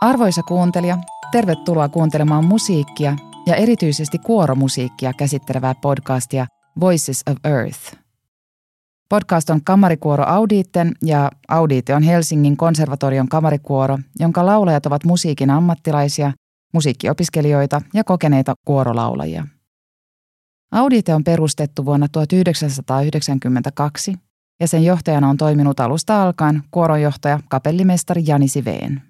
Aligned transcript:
Arvoisa 0.00 0.42
kuuntelija, 0.42 0.98
tervetuloa 1.32 1.88
kuuntelemaan 1.88 2.44
musiikkia 2.44 3.16
ja 3.46 3.54
erityisesti 3.56 4.18
kuoromusiikkia 4.18 5.12
käsittelevää 5.12 5.74
podcastia 5.74 6.46
Voices 6.80 7.22
of 7.30 7.36
Earth. 7.44 7.96
Podcast 9.08 9.50
on 9.50 9.60
kamarikuoro 9.64 10.24
Audiitten 10.26 10.92
ja 11.02 11.30
Audiite 11.48 11.94
on 11.94 12.02
Helsingin 12.02 12.56
konservatorion 12.56 13.28
kamarikuoro, 13.28 13.98
jonka 14.18 14.46
laulajat 14.46 14.86
ovat 14.86 15.04
musiikin 15.04 15.50
ammattilaisia, 15.50 16.32
musiikkiopiskelijoita 16.72 17.82
ja 17.94 18.04
kokeneita 18.04 18.54
kuorolaulajia. 18.64 19.46
Audiite 20.72 21.14
on 21.14 21.24
perustettu 21.24 21.84
vuonna 21.84 22.08
1992 22.08 24.14
ja 24.60 24.68
sen 24.68 24.84
johtajana 24.84 25.28
on 25.28 25.36
toiminut 25.36 25.80
alusta 25.80 26.22
alkaen 26.22 26.62
kuoronjohtaja 26.70 27.40
kapellimestari 27.48 28.22
Jani 28.26 28.48
Siveen. 28.48 29.02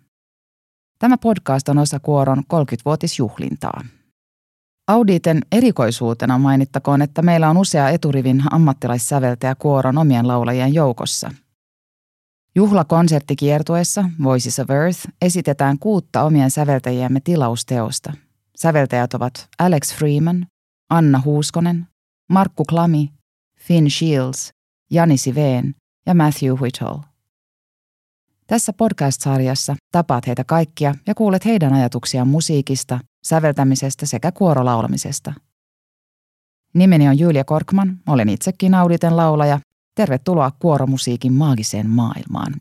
Tämä 0.99 1.19
podcast 1.19 1.69
on 1.69 1.79
osa 1.79 2.01
Kuoron 2.01 2.39
30-vuotisjuhlintaa. 2.39 3.85
Auditen 4.89 5.43
erikoisuutena 5.53 6.39
mainittakoon, 6.39 7.03
että 7.03 7.23
meillä 7.23 7.51
on 7.51 7.57
usea 7.57 7.89
eturivin 7.89 8.43
ammattilaissäveltäjä 8.51 9.55
Kuoron 9.55 9.99
omien 9.99 10.29
laulajien 10.29 10.75
joukossa. 10.75 11.31
Juhlakonserttikiertueessa 12.57 14.05
Voices 14.23 14.59
of 14.59 14.71
Earth 14.71 15.09
esitetään 15.23 15.79
kuutta 15.79 16.23
omien 16.23 16.51
säveltäjiemme 16.51 17.21
tilausteosta. 17.25 18.13
Säveltäjät 18.57 19.15
ovat 19.15 19.49
Alex 19.59 19.95
Freeman, 19.95 20.47
Anna 20.91 21.23
Huuskonen, 21.25 21.87
Markku 22.29 22.65
Klami, 22.69 23.13
Finn 23.61 23.91
Shields, 23.91 24.51
Jani 24.91 25.17
Siveen 25.17 25.75
ja 26.07 26.15
Matthew 26.15 26.53
Whittle. 26.53 27.03
Tässä 28.47 28.73
podcast-sarjassa 28.73 29.77
tapaat 29.93 30.27
heitä 30.27 30.45
kaikkia 30.45 30.95
ja 31.07 31.15
kuulet 31.15 31.45
heidän 31.45 31.73
ajatuksiaan 31.73 32.29
musiikista, 32.29 33.01
säveltämisestä 33.25 34.07
sekä 34.07 34.33
kuorolaulamisesta. 34.33 35.33
Nimeni 36.75 37.09
on 37.09 37.19
Julia 37.19 37.45
Korkman, 37.45 37.99
olen 38.09 38.29
itsekin 38.29 38.75
Auditen 38.75 39.17
laulaja. 39.17 39.61
Tervetuloa 39.97 40.51
kuoromusiikin 40.59 41.33
maagiseen 41.33 41.91
maailmaan. 41.91 42.55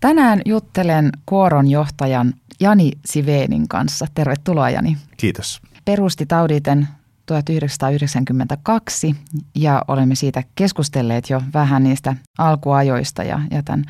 Tänään 0.00 0.42
juttelen 0.44 1.12
kuoron 1.26 1.70
johtajan 1.70 2.34
Jani 2.60 2.92
Siveenin 3.04 3.68
kanssa. 3.68 4.06
Tervetuloa 4.14 4.70
Jani. 4.70 4.96
Kiitos. 5.16 5.60
Perusti 5.84 6.26
Auditen 6.38 6.88
1992 7.26 9.16
ja 9.54 9.82
olemme 9.88 10.14
siitä 10.14 10.42
keskustelleet 10.54 11.30
jo 11.30 11.42
vähän 11.54 11.84
niistä 11.84 12.16
alkuajoista 12.38 13.22
ja, 13.22 13.40
ja 13.50 13.62
tämän 13.62 13.84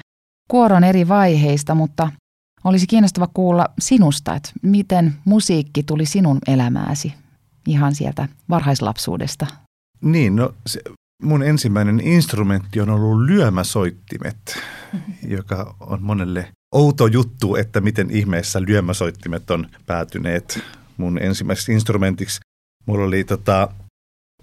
kuoron 0.50 0.84
eri 0.84 1.08
vaiheista, 1.08 1.74
mutta 1.74 2.12
olisi 2.64 2.86
kiinnostava 2.86 3.28
kuulla 3.34 3.68
sinusta, 3.78 4.34
että 4.34 4.50
miten 4.62 5.14
musiikki 5.24 5.82
tuli 5.82 6.06
sinun 6.06 6.38
elämääsi 6.46 7.14
ihan 7.66 7.94
sieltä 7.94 8.28
varhaislapsuudesta. 8.48 9.46
Niin, 10.00 10.36
no 10.36 10.54
se, 10.66 10.80
mun 11.22 11.42
ensimmäinen 11.42 12.00
instrumentti 12.00 12.80
on 12.80 12.90
ollut 12.90 13.20
lyömäsoittimet, 13.20 14.58
joka 15.28 15.74
on 15.80 16.02
monelle 16.02 16.48
outo 16.72 17.06
juttu, 17.06 17.56
että 17.56 17.80
miten 17.80 18.10
ihmeessä 18.10 18.62
lyömäsoittimet 18.62 19.50
on 19.50 19.66
päätyneet 19.86 20.60
mun 20.96 21.18
ensimmäiseksi 21.22 21.72
instrumentiksi. 21.72 22.40
Mulla 22.86 23.04
oli 23.04 23.24
tota, 23.24 23.68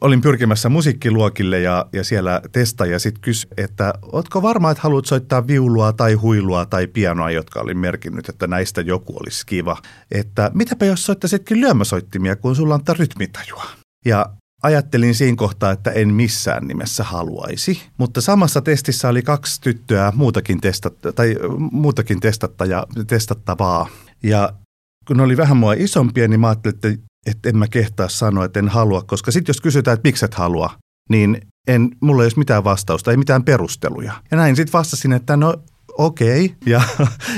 olin 0.01 0.21
pyrkimässä 0.21 0.69
musiikkiluokille 0.69 1.59
ja, 1.59 1.85
ja 1.93 2.03
siellä 2.03 2.41
testaaja 2.51 2.99
sitten 2.99 3.21
kysyi, 3.21 3.49
että 3.57 3.93
ootko 4.01 4.41
varma, 4.41 4.71
että 4.71 4.83
haluat 4.83 5.05
soittaa 5.05 5.47
viulua 5.47 5.93
tai 5.93 6.13
huilua 6.13 6.65
tai 6.65 6.87
pianoa, 6.87 7.31
jotka 7.31 7.59
oli 7.59 7.73
merkinnyt, 7.73 8.29
että 8.29 8.47
näistä 8.47 8.81
joku 8.81 9.17
olisi 9.19 9.45
kiva. 9.45 9.77
Että 10.11 10.51
mitäpä 10.53 10.85
jos 10.85 11.05
soittaisitkin 11.05 11.61
lyömäsoittimia, 11.61 12.35
kun 12.35 12.55
sulla 12.55 12.75
on 12.75 12.97
rytmitajua. 12.97 13.65
Ja 14.05 14.25
ajattelin 14.63 15.15
siinä 15.15 15.35
kohtaa, 15.35 15.71
että 15.71 15.91
en 15.91 16.13
missään 16.13 16.67
nimessä 16.67 17.03
haluaisi. 17.03 17.81
Mutta 17.97 18.21
samassa 18.21 18.61
testissä 18.61 19.09
oli 19.09 19.21
kaksi 19.21 19.61
tyttöä 19.61 20.13
muutakin, 20.15 20.61
testatta, 20.61 21.13
tai 21.13 21.35
muutakin 21.71 22.19
testattaja, 22.19 22.87
testattavaa. 23.07 23.87
Ja 24.23 24.53
kun 25.07 25.17
ne 25.17 25.23
oli 25.23 25.37
vähän 25.37 25.57
mua 25.57 25.73
isompia, 25.73 26.27
niin 26.27 26.39
mä 26.39 26.47
ajattelin, 26.47 26.75
että 26.75 27.05
että 27.25 27.49
en 27.49 27.57
mä 27.57 27.67
kehtaa 27.67 28.09
sanoa, 28.09 28.45
että 28.45 28.59
en 28.59 28.69
halua, 28.69 29.01
koska 29.01 29.31
sitten 29.31 29.53
jos 29.53 29.61
kysytään, 29.61 29.95
että 29.95 30.07
miksi 30.07 30.25
et 30.25 30.33
halua, 30.33 30.69
niin 31.09 31.41
en, 31.67 31.89
mulla 32.01 32.21
ei 32.21 32.25
olisi 32.25 32.37
mitään 32.39 32.63
vastausta, 32.63 33.11
ei 33.11 33.17
mitään 33.17 33.43
perusteluja. 33.43 34.13
Ja 34.31 34.37
näin 34.37 34.55
sitten 34.55 34.73
vastasin, 34.73 35.13
että 35.13 35.37
no 35.37 35.55
okei. 35.97 36.45
Okay. 36.45 36.57
Ja, 36.65 36.81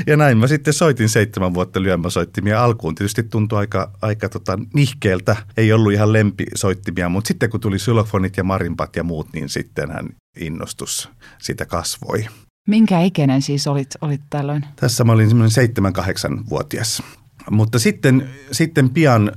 ja 0.06 0.16
näin 0.16 0.38
mä 0.38 0.46
sitten 0.46 0.74
soitin 0.74 1.08
seitsemän 1.08 1.54
vuotta 1.54 1.82
lyömäsoittimia 1.82 2.64
alkuun. 2.64 2.94
Tietysti 2.94 3.22
tuntui 3.22 3.58
aika, 3.58 3.92
aika 4.02 4.28
tota 4.28 4.58
nihkeeltä. 4.74 5.36
Ei 5.56 5.72
ollut 5.72 5.92
ihan 5.92 6.12
lempisoittimia, 6.12 7.08
mutta 7.08 7.28
sitten 7.28 7.50
kun 7.50 7.60
tuli 7.60 7.78
sylofonit 7.78 8.36
ja 8.36 8.44
marimpat 8.44 8.96
ja 8.96 9.04
muut, 9.04 9.28
niin 9.32 9.48
sittenhän 9.48 10.08
innostus 10.40 11.10
sitä 11.38 11.66
kasvoi. 11.66 12.26
Minkä 12.68 13.00
ikäinen 13.00 13.42
siis 13.42 13.66
olit, 13.66 13.90
olit 14.00 14.20
tällöin? 14.30 14.64
Tässä 14.76 15.04
mä 15.04 15.12
olin 15.12 15.28
semmoinen 15.28 15.68
7-8-vuotias. 15.68 17.02
Mutta 17.50 17.78
sitten, 17.78 18.28
sitten 18.52 18.90
pian 18.90 19.32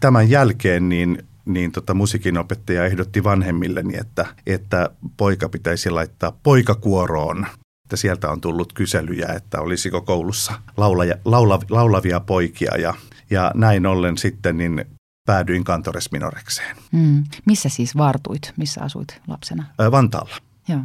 tämän 0.00 0.30
jälkeen 0.30 0.88
niin, 0.88 1.18
niin 1.44 1.72
tota 1.72 1.94
musiikinopettaja 1.94 2.84
ehdotti 2.84 3.24
vanhemmilleni, 3.24 3.96
että, 3.96 4.26
että 4.46 4.90
poika 5.16 5.48
pitäisi 5.48 5.90
laittaa 5.90 6.38
poikakuoroon. 6.42 7.46
Että 7.92 8.00
sieltä 8.00 8.30
on 8.30 8.40
tullut 8.40 8.72
kyselyjä, 8.72 9.26
että 9.36 9.60
olisiko 9.60 10.00
koulussa 10.00 10.52
laulaja, 10.76 11.14
laula, 11.24 11.60
laulavia 11.70 12.20
poikia 12.20 12.76
ja, 12.76 12.94
ja 13.30 13.50
näin 13.54 13.86
ollen 13.86 14.18
sitten 14.18 14.56
niin 14.56 14.84
päädyin 15.26 15.64
kantores 15.64 16.12
minorekseen. 16.12 16.76
Mm. 16.92 17.24
Missä 17.44 17.68
siis 17.68 17.96
vartuit? 17.96 18.52
Missä 18.56 18.80
asuit 18.82 19.20
lapsena? 19.26 19.64
Vantaalla. 19.90 20.36
Joo. 20.68 20.80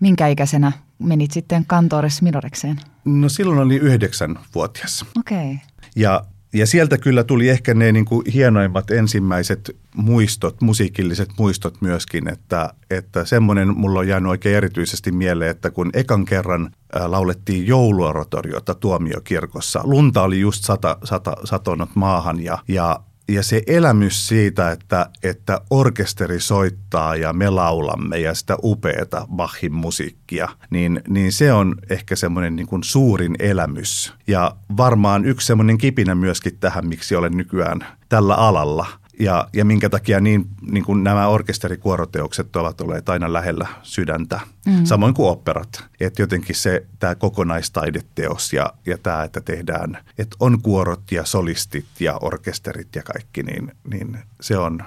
Minkä 0.00 0.26
ikäisenä 0.26 0.72
menit 0.98 1.30
sitten 1.30 1.64
kantores 1.66 2.22
minorekseen? 2.22 2.80
No 3.04 3.28
silloin 3.28 3.58
oli 3.58 3.76
yhdeksänvuotias. 3.76 5.04
Okei. 5.18 5.36
Okay. 5.36 5.56
Ja, 5.96 6.24
ja 6.52 6.66
sieltä 6.66 6.98
kyllä 6.98 7.24
tuli 7.24 7.48
ehkä 7.48 7.74
ne 7.74 7.92
niin 7.92 8.04
kuin 8.04 8.22
hienoimmat 8.34 8.90
ensimmäiset 8.90 9.76
muistot, 9.94 10.60
musiikilliset 10.60 11.28
muistot 11.38 11.80
myöskin, 11.80 12.28
että, 12.28 12.74
että 12.90 13.24
semmoinen 13.24 13.76
mulla 13.78 13.98
on 13.98 14.08
jäänyt 14.08 14.30
oikein 14.30 14.56
erityisesti 14.56 15.12
mieleen, 15.12 15.50
että 15.50 15.70
kun 15.70 15.90
ekan 15.92 16.24
kerran 16.24 16.70
laulettiin 17.06 17.66
jouluoratoriota 17.66 18.74
tuomiokirkossa. 18.74 19.80
Lunta 19.84 20.22
oli 20.22 20.40
just 20.40 20.64
sata, 20.64 20.98
sata, 21.04 21.36
satonut 21.44 21.90
maahan 21.94 22.44
ja, 22.44 22.58
ja 22.68 23.00
ja 23.28 23.42
se 23.42 23.62
elämys 23.66 24.28
siitä, 24.28 24.70
että, 24.70 25.10
että 25.22 25.60
orkesteri 25.70 26.40
soittaa 26.40 27.16
ja 27.16 27.32
me 27.32 27.50
laulamme 27.50 28.18
ja 28.18 28.34
sitä 28.34 28.56
upeata 28.62 29.26
Bachin 29.36 29.72
musiikkia, 29.72 30.48
niin, 30.70 31.00
niin 31.08 31.32
se 31.32 31.52
on 31.52 31.74
ehkä 31.90 32.16
semmoinen 32.16 32.56
niin 32.56 32.66
kuin 32.66 32.84
suurin 32.84 33.36
elämys. 33.38 34.14
Ja 34.26 34.56
varmaan 34.76 35.24
yksi 35.24 35.46
semmoinen 35.46 35.78
kipinä 35.78 36.14
myöskin 36.14 36.58
tähän, 36.58 36.86
miksi 36.86 37.16
olen 37.16 37.36
nykyään 37.36 37.86
tällä 38.08 38.34
alalla– 38.34 38.86
ja, 39.20 39.48
ja 39.52 39.64
minkä 39.64 39.88
takia 39.88 40.20
niin, 40.20 40.46
niin 40.70 40.84
kuin 40.84 41.04
nämä 41.04 41.28
orkesterikuoroteokset 41.28 42.56
ovat 42.56 42.80
olleet 42.80 43.08
aina 43.08 43.32
lähellä 43.32 43.66
sydäntä, 43.82 44.40
mm. 44.66 44.84
samoin 44.84 45.14
kuin 45.14 45.28
operat. 45.28 45.84
Että 46.00 46.22
jotenkin 46.22 46.56
se 46.56 46.86
tämä 46.98 47.14
kokonaistaideteos 47.14 48.52
ja, 48.52 48.72
ja 48.86 48.98
tämä, 48.98 49.24
että 49.24 49.40
tehdään, 49.40 49.98
että 50.18 50.36
on 50.40 50.62
kuorot 50.62 51.12
ja 51.12 51.24
solistit 51.24 51.86
ja 52.00 52.18
orkesterit 52.20 52.94
ja 52.94 53.02
kaikki, 53.02 53.42
niin, 53.42 53.72
niin 53.90 54.18
se, 54.40 54.58
on, 54.58 54.82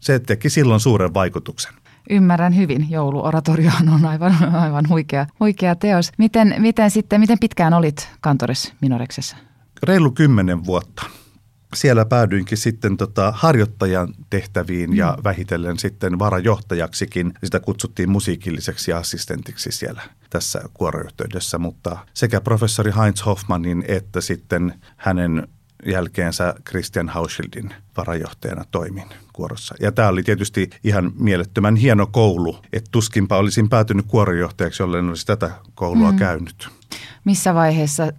se 0.00 0.18
teki 0.18 0.50
silloin 0.50 0.80
suuren 0.80 1.14
vaikutuksen. 1.14 1.72
Ymmärrän 2.10 2.56
hyvin. 2.56 2.90
Jouluoratorio 2.90 3.70
on 3.94 4.04
aivan, 4.04 4.54
aivan 4.54 4.88
huikea, 4.88 5.26
huikea 5.40 5.74
teos. 5.74 6.12
Miten, 6.18 6.54
miten, 6.58 6.90
sitten, 6.90 7.20
miten 7.20 7.38
pitkään 7.38 7.74
olit 7.74 8.08
kantoris 8.20 8.72
Minoreksessa? 8.80 9.36
Reilu 9.82 10.10
kymmenen 10.10 10.64
vuotta 10.64 11.02
siellä 11.74 12.04
päädyinkin 12.04 12.58
sitten 12.58 12.96
tota 12.96 13.32
harjoittajan 13.36 14.14
tehtäviin 14.30 14.90
mm. 14.90 14.96
ja 14.96 15.18
vähitellen 15.24 15.78
sitten 15.78 16.18
varajohtajaksikin. 16.18 17.32
Sitä 17.44 17.60
kutsuttiin 17.60 18.10
musiikilliseksi 18.10 18.92
assistentiksi 18.92 19.72
siellä 19.72 20.02
tässä 20.30 20.62
kuoroyhteydessä, 20.74 21.58
mutta 21.58 21.98
sekä 22.14 22.40
professori 22.40 22.92
Heinz 23.02 23.26
Hoffmannin 23.26 23.84
että 23.88 24.20
sitten 24.20 24.74
hänen 24.96 25.48
jälkeensä 25.86 26.54
Christian 26.68 27.08
Hauschildin 27.08 27.74
varajohtajana 27.96 28.64
toimin 28.70 29.08
kuorossa. 29.32 29.74
Ja 29.80 29.92
tämä 29.92 30.08
oli 30.08 30.22
tietysti 30.22 30.70
ihan 30.84 31.12
mielettömän 31.18 31.76
hieno 31.76 32.06
koulu, 32.06 32.58
että 32.72 32.88
tuskinpa 32.90 33.36
olisin 33.36 33.68
päätynyt 33.68 34.06
kuorojohtajaksi, 34.08 34.82
jollen 34.82 35.08
olisi 35.08 35.26
tätä 35.26 35.50
koulua 35.74 36.12
mm. 36.12 36.18
käynyt. 36.18 36.68
Missä 37.24 37.54
vaiheessa 37.54 38.12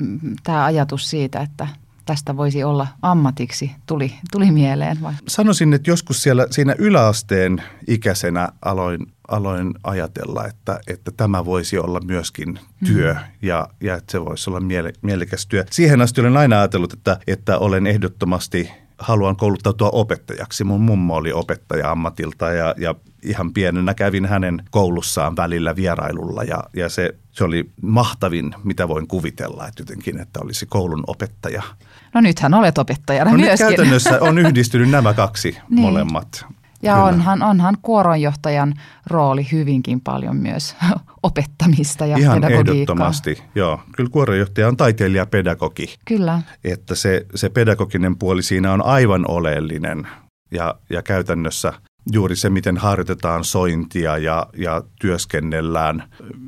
tämä 0.44 0.66
ajatus 0.66 1.10
siitä, 1.10 1.40
että 1.42 1.68
tästä 2.06 2.38
voisi 2.38 2.64
olla 2.64 2.88
ammatiksi, 3.02 3.72
tuli, 3.86 4.14
tuli 4.32 4.52
mieleen? 4.52 5.02
Vai? 5.02 5.14
Sanoisin, 5.28 5.74
että 5.74 5.92
joskus 5.92 6.24
siellä 6.24 6.48
siinä 6.52 6.76
yläasteen 6.78 7.64
ikäisenä 7.88 8.50
aloin, 8.62 9.14
aloin 9.28 9.74
ajatella, 9.84 10.48
että, 10.48 10.80
että 10.88 11.12
tämä 11.18 11.46
voisi 11.46 11.78
olla 11.78 12.00
myöskin 12.06 12.60
työ 12.86 13.14
mm. 13.14 13.20
ja, 13.42 13.68
ja 13.82 13.96
että 13.96 14.12
se 14.12 14.26
voisi 14.26 14.50
olla 14.50 14.60
miele, 14.60 14.94
mielekäs 15.02 15.48
työ. 15.48 15.66
Siihen 15.72 16.02
asti 16.02 16.22
olen 16.22 16.38
aina 16.38 16.60
ajatellut, 16.60 16.94
että, 16.94 17.20
että 17.28 17.58
olen 17.58 17.88
ehdottomasti 17.88 18.72
haluan 18.98 19.36
kouluttautua 19.36 19.90
opettajaksi. 19.90 20.64
Mun 20.64 20.82
mummo 20.82 21.16
oli 21.16 21.34
opettaja 21.34 21.92
ammatilta 21.92 22.52
ja, 22.52 22.76
ja 22.78 22.96
ihan 23.24 23.54
pienenä 23.54 23.94
kävin 23.94 24.26
hänen 24.26 24.64
koulussaan 24.72 25.36
välillä 25.36 25.76
vierailulla 25.76 26.44
ja, 26.44 26.64
ja 26.76 26.90
se, 26.90 27.16
se 27.32 27.44
oli 27.44 27.70
mahtavin, 27.82 28.56
mitä 28.64 28.88
voin 28.88 29.08
kuvitella, 29.08 29.68
että 29.68 29.82
jotenkin, 29.82 30.20
että 30.20 30.40
olisi 30.44 30.66
koulun 30.66 31.04
opettaja. 31.08 31.64
No 32.14 32.22
nythän 32.22 32.54
olet 32.54 32.78
opettajana 32.78 33.32
no 33.32 33.38
myöskin. 33.38 33.68
Nyt 33.68 33.76
käytännössä 33.76 34.18
on 34.22 34.38
yhdistynyt 34.48 34.90
nämä 34.90 35.14
kaksi 35.14 35.58
niin. 35.70 35.82
molemmat. 35.82 36.46
Ja 36.84 36.96
onhan, 37.04 37.44
onhan 37.44 37.78
kuoronjohtajan 37.82 38.74
rooli 39.08 39.48
hyvinkin 39.52 40.02
paljon 40.02 40.36
myös 40.36 40.76
opettamista 41.24 42.06
ja 42.06 42.18
Ihan 42.18 42.42
pedagogiikkaa. 42.42 42.74
ehdottomasti, 42.74 43.44
joo. 43.56 43.80
Kyllä 43.96 44.10
kuoronjohtaja 44.10 44.68
on 44.68 44.78
taiteilija 44.78 45.26
pedagogi. 45.26 45.96
Kyllä. 46.06 46.42
Että 46.64 46.96
se, 46.96 47.26
se 47.36 47.50
pedagoginen 47.50 48.18
puoli 48.18 48.44
siinä 48.44 48.72
on 48.72 48.86
aivan 48.86 49.26
oleellinen 49.28 50.08
ja, 50.52 50.76
ja 50.90 51.02
käytännössä 51.02 51.74
juuri 52.12 52.36
se, 52.36 52.50
miten 52.50 52.78
harjoitetaan 52.78 53.44
sointia 53.44 54.18
ja, 54.18 54.48
ja 54.58 54.82
työskennellään, 55.02 56.04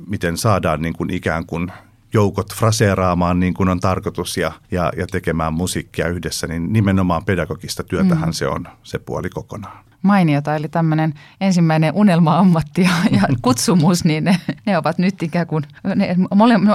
miten 0.07 0.37
saadaan 0.37 0.81
niin 0.81 0.93
kuin 0.93 1.09
ikään 1.09 1.45
kuin 1.45 1.71
joukot 2.15 2.53
fraseeraamaan 2.53 3.39
niin 3.39 3.53
kuin 3.53 3.69
on 3.69 3.79
tarkoitus 3.79 4.37
ja, 4.37 4.51
ja, 4.71 4.91
ja 4.97 5.07
tekemään 5.07 5.53
musiikkia 5.53 6.07
yhdessä, 6.07 6.47
niin 6.47 6.73
nimenomaan 6.73 7.25
pedagogista 7.25 7.83
työtähän 7.83 8.29
mm. 8.29 8.33
se 8.33 8.47
on 8.47 8.67
se 8.83 8.99
puoli 8.99 9.29
kokonaan. 9.29 9.85
Mainiota, 10.01 10.55
eli 10.55 10.67
tämmöinen 10.67 11.13
ensimmäinen 11.41 11.93
unelma-ammatti 11.93 12.81
ja, 12.81 12.89
ja 13.11 13.21
kutsumus, 13.41 14.05
niin 14.05 14.23
ne, 14.23 14.39
ne 14.65 14.77
ovat 14.77 14.97
nyt 14.97 15.23
ikään 15.23 15.47
kuin, 15.47 15.63
ne, 15.95 16.15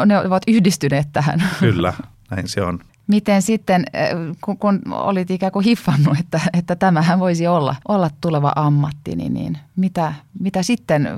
ne 0.07 0.19
ovat 0.19 0.43
yhdistyneet 0.49 1.09
tähän. 1.13 1.43
Kyllä, 1.61 1.93
näin 2.31 2.49
se 2.49 2.63
on. 2.63 2.81
Miten 3.11 3.43
sitten, 3.43 3.85
kun, 4.41 4.59
kun 4.59 4.81
olit 4.91 5.31
ikään 5.31 5.53
kuin 5.53 5.65
hiffannut, 5.65 6.19
että, 6.21 6.41
että 6.53 6.77
tämähän 6.77 7.21
voisi 7.21 7.47
olla, 7.47 7.77
olla 7.89 8.11
tuleva 8.21 8.53
ammatti, 8.57 9.17
niin, 9.17 9.35
niin 9.35 9.59
mitä, 9.77 10.13
mitä 10.41 10.63
sitten 10.63 11.09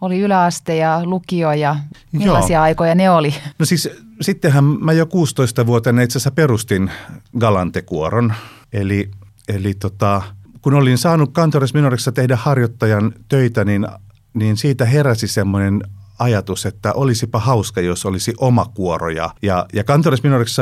oli 0.00 0.20
yläaste 0.20 0.76
ja 0.76 1.04
lukio 1.04 1.52
ja 1.52 1.76
millaisia 2.12 2.58
Joo. 2.58 2.62
aikoja 2.62 2.94
ne 2.94 3.10
oli? 3.10 3.34
No 3.58 3.66
siis 3.66 3.88
sittenhän 4.20 4.64
mä 4.64 4.92
jo 4.92 5.04
16-vuotiaana 5.04 6.02
itse 6.02 6.18
asiassa 6.18 6.30
perustin 6.30 6.90
Galantekuoron, 7.38 8.34
eli, 8.72 9.10
eli 9.48 9.74
tota, 9.74 10.22
kun 10.62 10.74
olin 10.74 10.98
saanut 10.98 11.32
Kantores 11.32 11.74
Minorissa 11.74 12.12
tehdä 12.12 12.36
harjoittajan 12.36 13.12
töitä, 13.28 13.64
niin, 13.64 13.86
niin 14.34 14.56
siitä 14.56 14.84
heräsi 14.84 15.28
semmoinen 15.28 15.82
ajatus, 16.18 16.66
että 16.66 16.92
olisipa 16.92 17.38
hauska, 17.38 17.80
jos 17.80 18.06
olisi 18.06 18.34
oma 18.38 18.64
kuoro. 18.64 19.08
Ja, 19.08 19.30
ja, 19.42 19.66
ja 19.72 19.84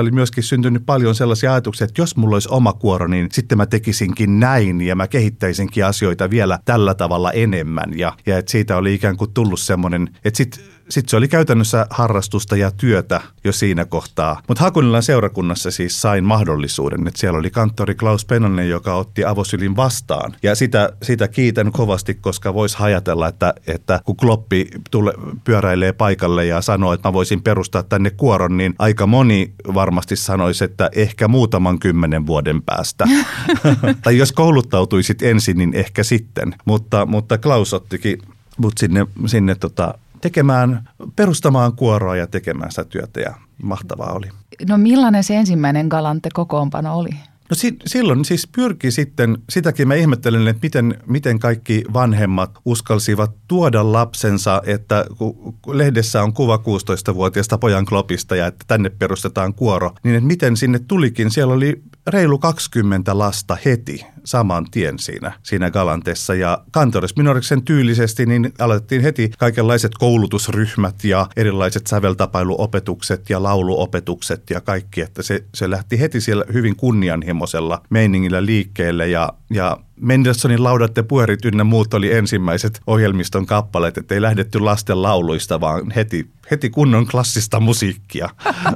oli 0.01 0.11
myöskin 0.11 0.45
syntynyt 0.45 0.87
paljon 0.87 1.15
sellaisia 1.15 1.53
ajatuksia, 1.53 1.85
että 1.85 2.03
jos 2.03 2.17
mulla 2.17 2.37
olisi 2.37 2.49
oma 2.51 2.73
kuoro, 2.73 3.07
niin 3.07 3.29
sitten 3.33 3.59
mä 3.59 3.67
tekisinkin 3.67 4.41
näin 4.41 4.81
ja 4.81 4.97
mä 4.97 5.09
kehittäisinkin 5.09 5.87
asioita 5.87 6.31
vielä 6.31 6.59
tällä 6.65 6.95
tavalla 6.95 7.33
enemmän. 7.33 7.99
Ja, 7.99 8.13
ja 8.27 8.39
että 8.39 8.51
siitä 8.51 8.77
oli 8.77 8.95
ikään 8.95 9.17
kuin 9.17 9.33
tullut 9.35 9.61
semmoinen, 9.61 10.09
että 10.25 10.37
sitten 10.37 10.65
sitten 10.91 11.11
se 11.11 11.17
oli 11.17 11.29
käytännössä 11.29 11.87
harrastusta 11.91 12.57
ja 12.57 12.71
työtä 12.71 13.21
jo 13.45 13.53
siinä 13.53 13.85
kohtaa. 13.85 14.43
Mutta 14.49 14.65
Hakunilan 14.65 15.03
seurakunnassa 15.03 15.71
siis 15.71 16.03
sain 16.03 16.25
mahdollisuuden, 16.25 17.07
että 17.07 17.21
siellä 17.21 17.39
oli 17.39 17.51
kanttori 17.51 17.95
Klaus 17.95 18.25
Pennanen, 18.25 18.69
joka 18.69 18.95
otti 18.95 19.25
avosylin 19.25 19.77
vastaan. 19.77 20.37
Ja 20.43 20.55
sitä, 20.55 20.93
sitä 21.03 21.29
kiitän 21.29 21.73
kovasti, 21.73 22.15
koska 22.15 22.55
voisi 22.55 22.79
hajatella, 22.79 23.29
että, 23.29 23.55
että 23.67 24.01
kun 24.05 24.17
Kloppi 24.17 24.69
tule, 24.91 25.13
pyöräilee 25.45 25.93
paikalle 25.93 26.47
ja 26.47 26.61
sanoo, 26.61 26.93
että 26.93 27.09
mä 27.09 27.13
voisin 27.13 27.43
perustaa 27.43 27.83
tänne 27.83 28.11
kuoron, 28.11 28.57
niin 28.57 28.75
aika 28.79 29.07
moni 29.07 29.53
varmasti 29.75 30.17
sanoisi, 30.17 30.65
että 30.65 30.91
ehkä 30.95 31.29
muutaman 31.29 31.79
kymmenen 31.79 32.27
vuoden 32.27 32.63
päästä. 32.63 33.05
tai 34.03 34.19
jos 34.19 34.33
kouluttautuisit 34.33 35.23
ensin, 35.23 35.59
niin 35.59 35.75
ehkä 35.75 36.03
sitten. 36.03 36.55
Mutta, 36.65 37.07
mutta 37.07 37.39
Klaus 37.39 37.75
ottikin 37.75 38.19
mut 38.61 38.79
sinne, 38.79 39.07
sinne 39.27 39.55
tota, 39.55 39.95
tekemään, 40.21 40.89
perustamaan 41.17 41.77
kuoroa 41.77 42.17
ja 42.17 42.27
tekemään 42.27 42.71
sitä 42.71 42.85
työtä 42.85 43.21
ja 43.21 43.35
mahtavaa 43.63 44.13
oli. 44.13 44.29
No 44.69 44.79
millainen 44.79 45.25
se 45.25 45.37
ensimmäinen 45.37 45.87
galante 45.87 46.29
kokoonpano 46.35 46.99
oli? 46.99 47.11
No 47.51 47.55
si- 47.55 47.77
silloin 47.87 48.25
siis 48.25 48.49
pyrki 48.55 48.91
sitten, 48.91 49.39
sitäkin 49.51 49.89
mä 49.89 49.95
ihmettelen, 49.95 50.49
että 50.49 50.61
miten, 50.63 50.95
miten 51.07 51.39
kaikki 51.39 51.85
vanhemmat 51.93 52.51
uskalsivat 52.65 53.31
tuoda 53.49 53.93
lapsensa, 53.93 54.63
että 54.67 55.05
kun 55.19 55.79
lehdessä 55.79 56.23
on 56.23 56.33
kuva 56.33 56.57
16-vuotiaasta 56.57 57.59
pojan 57.59 57.85
klopista 57.85 58.37
ja 58.37 58.47
että 58.47 58.65
tänne 58.69 58.91
perustetaan 58.91 59.55
kuoro, 59.55 59.93
niin 60.03 60.17
että 60.17 60.27
miten 60.27 60.57
sinne 60.57 60.79
tulikin. 60.79 61.31
Siellä 61.31 61.55
oli 61.55 61.83
reilu 62.07 62.39
20 62.39 63.19
lasta 63.19 63.57
heti 63.65 64.07
saman 64.25 64.67
tien 64.71 64.99
siinä, 64.99 65.33
siinä 65.43 65.71
Galantessa. 65.71 66.35
Ja 66.35 66.65
Kantores 66.71 67.17
Minoriksen 67.17 67.63
tyylisesti 67.63 68.27
niin 68.27 68.53
aloitettiin 68.59 69.03
heti 69.03 69.31
kaikenlaiset 69.39 69.93
koulutusryhmät 69.99 71.05
ja 71.05 71.27
erilaiset 71.37 71.87
säveltapailuopetukset 71.87 73.31
ja 73.31 73.43
lauluopetukset 73.43 74.51
ja 74.51 74.61
kaikki, 74.61 75.01
että 75.01 75.23
se, 75.23 75.45
se 75.55 75.71
lähti 75.71 76.01
heti 76.01 76.21
siellä 76.21 76.45
hyvin 76.53 76.77
kunnianhimoisella 76.77 77.83
meiningillä 77.91 78.47
liikkeelle 78.47 79.09
ja, 79.09 79.33
ja 79.51 79.77
Mendelssonin 80.01 80.65
laudat 80.65 80.97
ja 80.97 81.03
puerit 81.03 81.45
ynnä 81.45 81.65
muut 81.65 81.95
oli 81.95 82.13
ensimmäiset 82.13 82.81
ohjelmiston 82.87 83.47
kappaleet, 83.47 83.99
että 83.99 84.15
ei 84.15 84.23
lähdetty 84.23 84.61
lasten 84.61 85.03
lauluista, 85.03 85.61
vaan 85.61 85.91
heti, 85.91 86.31
heti 86.51 86.71
kunnon 86.71 87.07
klassista 87.07 87.61
musiikkia. 87.61 88.29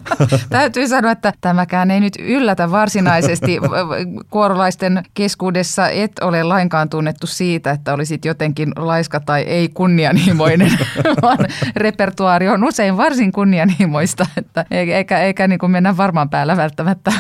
Täytyy 0.49 0.89
sanoa, 0.89 1.11
että 1.11 1.33
tämäkään 1.41 1.91
ei 1.91 2.01
nyt 2.01 2.15
yllätä 2.19 2.71
varsinaisesti 2.71 3.59
kuorolaisten 4.31 5.03
keskuudessa. 5.15 5.89
Et 5.89 6.13
ole 6.21 6.43
lainkaan 6.43 6.89
tunnettu 6.89 7.27
siitä, 7.27 7.71
että 7.71 7.95
olisit 7.95 8.25
jotenkin 8.25 8.73
laiska 8.77 9.21
tai 9.21 9.43
ei 9.43 9.69
kunnianhimoinen, 9.69 10.73
vaan 11.23 11.39
repertuaari 11.77 12.49
on 12.49 12.65
usein 12.65 12.97
varsin 12.97 13.33
kunnianhimoista, 13.33 14.27
että 14.37 14.65
eikä, 14.71 15.21
eikä 15.21 15.49
niin 15.49 15.59
kuin 15.59 15.73
mennä 15.73 15.97
varmaan 15.97 16.31
päällä 16.31 16.57
välttämättä 16.57 17.13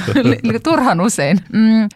turhan 0.62 1.00
usein. 1.00 1.40
Mm, 1.52 1.88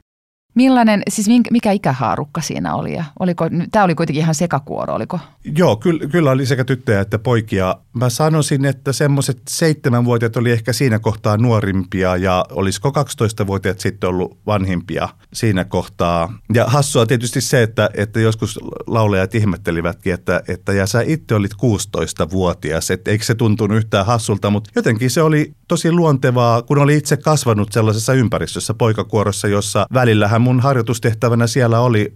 Millainen, 0.59 1.03
siis 1.09 1.29
mikä 1.51 1.73
ikähaarukka 1.73 2.41
siinä 2.41 2.75
oli? 2.75 2.95
Ja 2.95 3.05
oliko, 3.19 3.45
tämä 3.73 3.85
oli 3.85 3.95
kuitenkin 3.95 4.23
ihan 4.23 4.35
sekakuoro, 4.35 4.95
oliko? 4.95 5.21
Joo, 5.57 5.77
kyllä, 5.77 6.07
kyllä 6.07 6.31
oli 6.31 6.47
sekä 6.47 6.65
tyttöjä 6.65 7.01
että 7.01 7.19
poikia. 7.19 7.77
Mä 7.93 8.11
sanoisin, 8.11 8.65
että 8.65 8.93
semmoiset 8.93 9.43
seitsemänvuotiaat 9.49 10.37
oli 10.37 10.51
ehkä 10.51 10.73
siinä 10.73 10.99
kohtaa 10.99 11.37
nuorimpia 11.37 12.17
ja 12.17 12.45
olisiko 12.51 12.89
12-vuotiaat 12.89 13.81
sitten 13.81 14.09
ollut 14.09 14.39
vanhimpia 14.47 15.09
siinä 15.33 15.65
kohtaa. 15.65 16.39
Ja 16.55 16.65
hassua 16.65 17.07
tietysti 17.07 17.41
se, 17.41 17.63
että, 17.63 17.91
että 17.95 18.21
joskus 18.21 18.59
laulajat 18.87 19.35
ihmettelivätkin, 19.35 20.15
että, 20.15 20.43
että 20.49 20.73
ja 20.73 20.87
sä 20.87 21.01
itse 21.07 21.35
olit 21.35 21.55
16-vuotias, 21.55 22.91
että 22.91 23.11
eikö 23.11 23.25
se 23.25 23.35
tuntunut 23.35 23.77
yhtään 23.77 24.07
hassulta, 24.07 24.51
mutta 24.51 24.71
jotenkin 24.77 25.11
se 25.11 25.23
oli 25.23 25.53
tosi 25.69 25.93
luontevaa, 25.93 26.63
kun 26.63 26.79
oli 26.79 26.97
itse 26.97 27.17
kasvanut 27.17 27.73
sellaisessa 27.73 28.13
ympäristössä 28.13 28.75
poikakuorossa, 28.75 29.49
jossa 29.49 29.87
välillähän 29.93 30.48
mun 30.49 30.61
harjoitustehtävänä 30.61 31.47
siellä 31.47 31.81
oli 31.81 32.15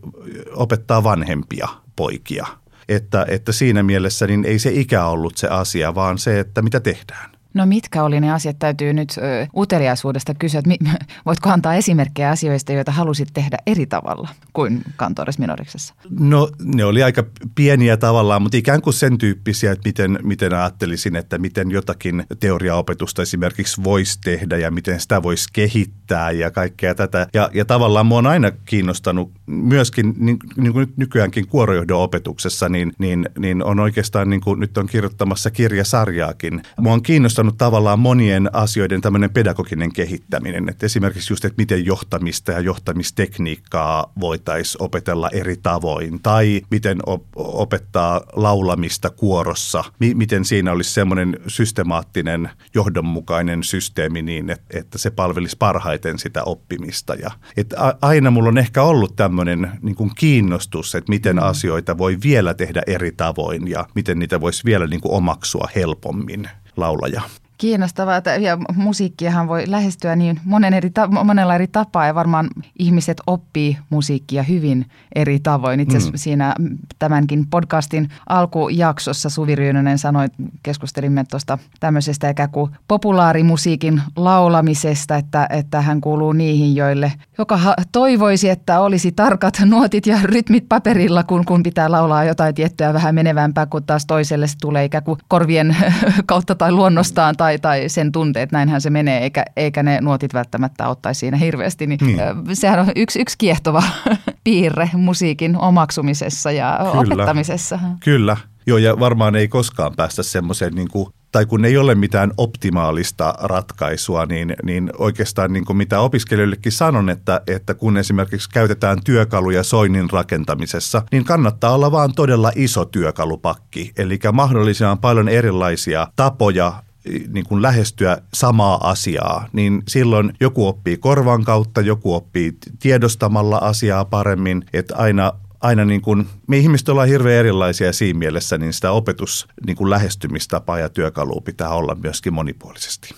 opettaa 0.55 1.05
vanhempia 1.05 1.69
poikia. 1.97 2.47
Että, 2.89 3.27
että 3.29 3.53
siinä 3.53 3.83
mielessä 3.83 4.27
niin 4.27 4.45
ei 4.45 4.59
se 4.59 4.71
ikä 4.71 5.07
ollut 5.07 5.37
se 5.37 5.49
asia, 5.49 5.95
vaan 5.95 6.19
se, 6.19 6.41
että 6.41 6.63
mitä 6.63 6.81
tehdään. 6.81 7.32
No 7.55 7.67
mitkä 7.67 8.03
oli 8.03 8.21
ne 8.21 8.33
asiat? 8.33 8.59
Täytyy 8.59 8.93
nyt 8.93 9.11
ö, 9.19 9.47
uteliaisuudesta 9.57 10.35
kysyä, 10.35 10.63
että 10.67 10.95
voitko 11.27 11.51
antaa 11.51 11.75
esimerkkejä 11.75 12.31
asioista, 12.31 12.73
joita 12.73 12.93
halusit 12.93 13.29
tehdä 13.35 13.59
eri 13.67 13.87
tavalla 13.87 14.29
kuin 14.53 14.83
Kantores 14.97 15.39
Minoriksessa? 15.39 15.95
No 16.21 16.51
ne 16.65 16.85
oli 16.85 17.03
aika 17.03 17.25
pieniä 17.55 17.97
tavallaan, 17.97 18.43
mutta 18.43 18.59
ikään 18.59 18.83
kuin 18.83 18.95
sen 18.95 19.19
tyyppisiä, 19.19 19.73
että 19.73 19.89
miten, 19.89 20.19
miten 20.23 20.55
ajattelisin, 20.55 21.17
että 21.17 21.39
miten 21.39 21.71
jotakin 21.71 22.25
teoriaopetusta 22.41 23.23
esimerkiksi 23.23 23.85
voisi 23.85 24.19
tehdä 24.25 24.57
ja 24.57 24.71
miten 24.71 25.01
sitä 25.01 25.23
voisi 25.23 25.49
kehittää 25.53 26.31
ja 26.31 26.51
kaikkea 26.51 26.95
tätä. 26.95 27.27
Ja, 27.35 27.51
ja 27.55 27.65
tavallaan 27.65 28.07
mua 28.07 28.19
on 28.19 28.27
aina 28.27 28.51
kiinnostanut 28.51 29.33
myöskin, 29.47 30.15
niin, 30.19 30.37
niin 30.57 30.73
kuin 30.73 30.93
nykyäänkin 30.97 31.49
kuorojohdon 31.49 32.01
opetuksessa, 32.01 32.69
niin, 32.69 32.93
niin, 32.99 33.29
niin 33.39 33.65
on 33.65 33.81
oikeastaan 33.81 34.31
niin 34.31 34.41
kuin 34.41 34.61
nyt 34.61 34.79
on 34.79 34.87
kirjoittamassa 34.87 35.51
kirjasarjaakin. 35.51 36.63
Mua 36.81 36.93
on 36.93 37.03
kiinnostanut 37.03 37.42
kiinnostanut 37.43 37.59
tavallaan 37.59 37.99
monien 37.99 38.51
asioiden 38.53 39.01
tämmöinen 39.01 39.31
pedagoginen 39.31 39.93
kehittäminen. 39.93 40.69
Että 40.69 40.87
esimerkiksi 40.87 41.33
just, 41.33 41.45
että 41.45 41.63
miten 41.63 41.85
johtamista 41.85 42.53
ja 42.53 42.61
johtamistekniikkaa 42.61 44.13
voitaisiin 44.21 44.83
opetella 44.83 45.31
eri 45.33 45.57
tavoin. 45.57 46.23
Tai 46.23 46.63
miten 46.71 46.99
op- 47.07 47.37
opettaa 47.37 48.21
laulamista 48.33 49.11
kuorossa. 49.11 49.85
M- 50.01 50.17
miten 50.17 50.45
siinä 50.45 50.73
olisi 50.73 50.91
semmoinen 50.91 51.37
systemaattinen, 51.47 52.51
johdonmukainen 52.75 53.63
systeemi 53.63 54.23
niin, 54.23 54.51
että, 54.51 54.79
että 54.79 54.99
se 54.99 55.11
palvelisi 55.11 55.57
parhaiten 55.59 56.19
sitä 56.19 56.45
oppimista. 56.45 57.15
Ja, 57.15 57.31
että 57.57 57.97
aina 58.03 58.31
mulla 58.31 58.49
on 58.49 58.59
ehkä 58.59 58.83
ollut 58.83 59.17
tämmöinen 59.17 59.71
niin 59.83 59.97
kuin 59.97 60.11
kiinnostus, 60.15 60.95
että 60.95 61.11
miten 61.11 61.37
mm. 61.37 61.43
asioita 61.43 61.99
voi 61.99 62.19
vielä 62.23 62.55
tehdä 62.55 62.83
eri 62.87 63.13
tavoin 63.13 63.69
ja 63.69 63.87
miten 63.95 64.19
niitä 64.19 64.41
voisi 64.41 64.65
vielä 64.65 64.87
niin 64.87 65.01
kuin 65.01 65.15
omaksua 65.15 65.69
helpommin 65.75 66.49
laulaja. 66.77 67.23
Kiinnostavaa, 67.63 68.17
että 68.17 68.37
ja 68.37 68.59
musiikkiahan 68.77 69.49
voi 69.49 69.65
lähestyä 69.67 70.17
niin 70.17 70.41
monen 70.45 70.75
eri, 70.75 70.91
monella 71.25 71.55
eri 71.55 71.67
tapaa 71.67 72.07
ja 72.07 72.15
varmaan 72.15 72.49
ihmiset 72.79 73.21
oppii 73.27 73.79
musiikkia 73.91 74.43
hyvin 74.43 74.87
eri 75.15 75.41
tavoin. 75.41 75.81
Itse 75.81 75.97
asiassa 75.97 76.13
mm. 76.13 76.19
siinä 76.19 76.55
tämänkin 76.99 77.47
podcastin 77.51 78.09
alkujaksossa 78.29 79.31
Suvi 79.31 79.55
Ryynönen 79.55 79.99
sanoi, 79.99 80.27
keskustelimme 80.63 81.25
tuosta 81.31 81.59
tämmöisestä 81.81 82.31
ikään 82.31 82.51
kuin 82.51 82.71
populaarimusiikin 82.89 84.03
laulamisesta, 84.17 85.17
että, 85.17 85.47
että 85.51 85.81
hän 85.81 86.01
kuuluu 86.01 86.33
niihin, 86.33 86.77
joille, 86.77 87.13
joka 87.39 87.59
toivoisi, 87.93 88.49
että 88.49 88.81
olisi 88.81 89.13
tarkat 89.13 89.55
nuotit 89.65 90.07
ja 90.07 90.19
rytmit 90.23 90.69
paperilla, 90.69 91.25
kun, 91.25 91.45
kun 91.45 91.63
pitää 91.63 91.91
laulaa 91.91 92.25
jotain 92.25 92.55
tiettyä 92.55 92.93
vähän 92.93 93.15
menevämpää, 93.15 93.67
kun 93.67 93.85
taas 93.85 94.07
toiselle 94.07 94.47
se 94.47 94.57
tulee 94.61 94.85
ikään 94.85 95.05
kuin 95.05 95.19
korvien 95.29 95.77
kautta 96.27 96.55
tai 96.55 96.73
luonnostaan 96.73 97.37
tai, 97.37 97.52
tai 97.59 97.89
sen 97.89 98.13
tunteet, 98.13 98.53
näinhän 98.53 98.81
se 98.81 98.91
menee, 98.91 99.23
eikä, 99.23 99.45
eikä 99.57 99.83
ne 99.83 100.01
nuotit 100.01 100.35
välttämättä 100.35 100.89
ottaisi 100.89 101.19
siinä 101.19 101.37
hirveästi. 101.37 101.87
Niin, 101.87 102.01
niin. 102.07 102.19
Sehän 102.53 102.81
on 102.81 102.87
yksi, 102.97 103.21
yksi 103.21 103.39
kiehtova 103.39 103.83
piirre 104.45 104.91
musiikin 104.93 105.57
omaksumisessa 105.57 106.51
ja 106.51 106.79
Kyllä. 106.93 107.15
opettamisessa. 107.15 107.79
Kyllä. 108.05 108.37
Joo, 108.67 108.79
ja 108.79 109.01
varmaan 109.01 109.37
ei 109.37 109.49
koskaan 109.49 109.93
päästä 109.97 110.23
semmoiseen 110.23 110.75
niin 110.75 110.89
kuin 110.89 111.07
tai 111.33 111.47
kun 111.47 111.65
ei 111.65 111.77
ole 111.77 111.95
mitään 111.95 112.33
optimaalista 112.37 113.35
ratkaisua, 113.41 114.27
niin, 114.27 114.55
niin 114.63 114.91
oikeastaan 114.99 115.53
niin 115.53 115.65
kuin 115.65 115.77
mitä 115.77 116.01
opiskelijoillekin 116.01 116.73
sanon, 116.73 117.11
että, 117.11 117.41
että 117.47 117.75
kun 117.75 117.97
esimerkiksi 117.97 118.51
käytetään 118.51 118.99
työkaluja 119.05 119.63
soinnin 119.63 120.11
rakentamisessa, 120.11 121.03
niin 121.13 121.25
kannattaa 121.25 121.75
olla 121.75 121.93
vaan 121.93 122.15
todella 122.15 122.53
iso 122.55 122.85
työkalupakki. 122.85 123.93
Eli 123.99 124.19
mahdollisimman 124.33 124.99
paljon 124.99 125.29
erilaisia 125.29 126.09
tapoja 126.17 126.83
niin 127.29 127.47
kuin 127.47 127.63
lähestyä 127.63 128.19
samaa 128.35 128.91
asiaa, 128.91 129.49
niin 129.53 129.83
silloin 129.89 130.33
joku 130.41 130.67
oppii 130.67 130.97
korvan 130.97 131.45
kautta, 131.45 131.81
joku 131.81 132.15
oppii 132.15 132.57
tiedostamalla 132.79 133.57
asiaa 133.57 134.05
paremmin, 134.05 134.65
että 134.73 134.97
aina 134.97 135.33
aina 135.61 135.85
niin 135.85 136.03
kuin, 136.03 136.27
me 136.49 136.59
ihmiset 136.59 136.89
ollaan 136.89 137.09
hirveän 137.09 137.39
erilaisia 137.39 137.93
siinä 137.93 138.19
mielessä, 138.19 138.59
niin 138.59 138.73
sitä 138.73 138.91
opetus 138.91 139.49
niin 139.67 139.77
kuin 139.77 139.91
lähestymistapaa 139.91 140.79
ja 140.79 140.89
työkalua 140.89 141.41
pitää 141.45 141.69
olla 141.69 141.95
myöskin 141.95 142.35
monipuolisesti. 142.35 143.15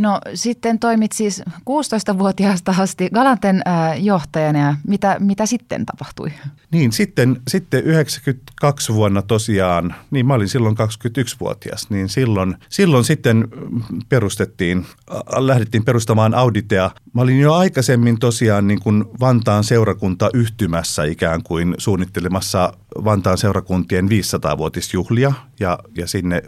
No 0.00 0.20
sitten 0.34 0.78
toimit 0.78 1.12
siis 1.12 1.42
16-vuotiaasta 1.50 2.74
asti 2.78 3.08
Galanten 3.14 3.62
äh, 3.68 4.04
johtajana 4.04 4.58
ja 4.58 4.74
mitä, 4.86 5.16
mitä 5.18 5.46
sitten 5.46 5.86
tapahtui? 5.86 6.32
Niin, 6.72 6.92
sitten, 6.92 7.40
sitten 7.48 7.84
92 7.84 8.94
vuonna 8.94 9.22
tosiaan, 9.22 9.94
niin 10.10 10.26
mä 10.26 10.34
olin 10.34 10.48
silloin 10.48 10.76
21-vuotias, 10.78 11.90
niin 11.90 12.08
silloin, 12.08 12.56
silloin 12.68 13.04
sitten 13.04 13.48
perustettiin, 14.08 14.86
lähdettiin 15.38 15.84
perustamaan 15.84 16.34
Auditea. 16.34 16.90
Mä 17.14 17.22
olin 17.22 17.40
jo 17.40 17.54
aikaisemmin 17.54 18.18
tosiaan 18.18 18.66
niin 18.66 18.80
kuin 18.80 19.04
Vantaan 19.20 19.64
seurakunta 19.64 20.30
yhtymässä 20.34 21.04
ikään 21.04 21.42
kuin 21.42 21.74
suunnittelemassa 21.78 22.72
Vantaan 23.04 23.38
seurakuntien 23.38 24.08
500-vuotisjuhlia 24.08 25.32
ja, 25.60 25.78
ja 25.96 26.06
sinne 26.06 26.42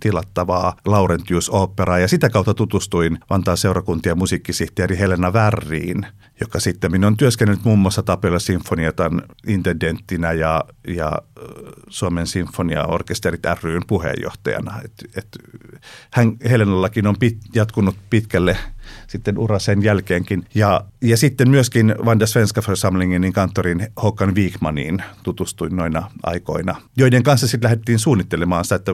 tilattavaa 0.00 0.76
Laurentius 0.84 1.50
Operaa 1.50 1.98
ja 1.98 2.08
sitä 2.08 2.30
kautta 2.30 2.54
tutustuin 2.68 3.18
Vantaan 3.30 3.56
seurakuntien 3.56 4.18
musiikkisihteeri 4.18 4.98
Helena 4.98 5.32
Värriin, 5.32 6.06
joka 6.40 6.60
sitten 6.60 7.04
on 7.04 7.16
työskennellyt 7.16 7.64
muun 7.64 7.78
muassa 7.78 8.02
Tapiola 8.02 8.38
Sinfoniatan 8.38 9.22
intendenttinä 9.46 10.32
ja, 10.32 10.64
ja 10.88 11.12
Suomen 11.88 12.26
Sinfonia-orkesterit 12.26 13.42
ryn 13.62 13.82
puheenjohtajana. 13.86 14.80
Et, 14.84 14.92
et, 15.16 15.28
hän 16.12 16.36
Helenallakin 16.50 17.06
on 17.06 17.16
pit, 17.18 17.38
jatkunut 17.54 17.96
pitkälle 18.10 18.56
sitten 19.06 19.38
ura 19.38 19.58
sen 19.58 19.82
jälkeenkin. 19.82 20.44
Ja, 20.54 20.84
ja 21.02 21.16
sitten 21.16 21.50
myöskin 21.50 21.94
Vanda 22.04 22.26
Svenska 22.26 22.62
Församlingen 22.62 23.20
niin 23.20 23.32
kantorin 23.32 23.86
Håkan 24.02 24.34
Wikmaniin 24.34 25.02
tutustuin 25.22 25.76
noina 25.76 26.10
aikoina, 26.22 26.76
joiden 26.96 27.22
kanssa 27.22 27.48
sitten 27.48 27.68
lähdettiin 27.68 27.98
suunnittelemaan 27.98 28.64
sitä, 28.64 28.74
että 28.74 28.92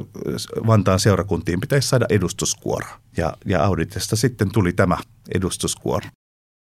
Vantaan 0.66 1.00
seurakuntiin 1.00 1.60
pitäisi 1.60 1.88
saada 1.88 2.06
edustuskuoro. 2.10 2.88
Ja, 3.16 3.36
ja 3.44 3.64
Auditesta 3.64 4.16
sitten 4.16 4.52
tuli 4.52 4.72
tämä 4.72 4.96
edustuskuoro 5.34 6.06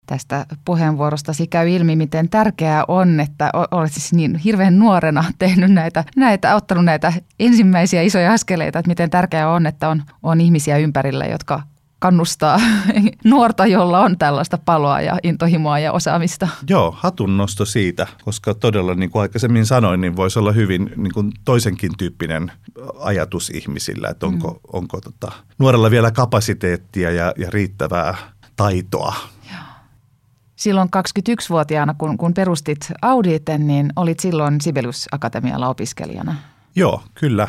tästä 0.06 0.46
puheenvuorostasi 0.64 1.46
käy 1.46 1.68
ilmi, 1.68 1.96
miten 1.96 2.28
tärkeää 2.28 2.84
on, 2.88 3.20
että 3.20 3.50
olet 3.70 3.92
siis 3.92 4.12
niin 4.12 4.36
hirveän 4.36 4.78
nuorena 4.78 5.24
tehnyt 5.38 5.72
näitä, 5.72 6.04
näitä 6.16 6.54
ottanut 6.54 6.84
näitä 6.84 7.12
ensimmäisiä 7.40 8.02
isoja 8.02 8.32
askeleita, 8.32 8.78
että 8.78 8.88
miten 8.88 9.10
tärkeää 9.10 9.50
on, 9.50 9.66
että 9.66 9.88
on, 9.88 10.02
on 10.22 10.40
ihmisiä 10.40 10.76
ympärillä, 10.76 11.26
jotka 11.26 11.62
kannustaa 12.02 12.60
nuorta, 13.24 13.66
jolla 13.66 14.00
on 14.00 14.18
tällaista 14.18 14.58
paloa 14.58 15.00
ja 15.00 15.18
intohimoa 15.22 15.78
ja 15.78 15.92
osaamista. 15.92 16.48
Joo, 16.68 16.94
hatun 16.98 17.36
nosto 17.36 17.64
siitä, 17.64 18.06
koska 18.24 18.54
todella 18.54 18.94
niin 18.94 19.10
kuin 19.10 19.22
aikaisemmin 19.22 19.66
sanoin, 19.66 20.00
niin 20.00 20.16
voisi 20.16 20.38
olla 20.38 20.52
hyvin 20.52 20.92
niin 20.96 21.12
kuin 21.12 21.32
toisenkin 21.44 21.92
tyyppinen 21.98 22.52
ajatus 22.98 23.50
ihmisillä, 23.50 24.08
että 24.08 24.26
onko, 24.26 24.50
mm. 24.50 24.60
onko 24.72 25.00
tota, 25.00 25.32
nuorella 25.58 25.90
vielä 25.90 26.10
kapasiteettia 26.10 27.10
ja, 27.10 27.32
ja 27.38 27.50
riittävää 27.50 28.14
taitoa 28.56 29.14
silloin 30.56 30.88
21-vuotiaana, 30.96 31.94
kun, 31.94 32.18
kun 32.18 32.34
perustit 32.34 32.92
Auditen, 33.02 33.66
niin 33.66 33.92
olit 33.96 34.20
silloin 34.20 34.60
Sibelius 34.60 35.08
Akatemialla 35.12 35.68
opiskelijana. 35.68 36.34
Joo, 36.76 37.02
kyllä. 37.14 37.48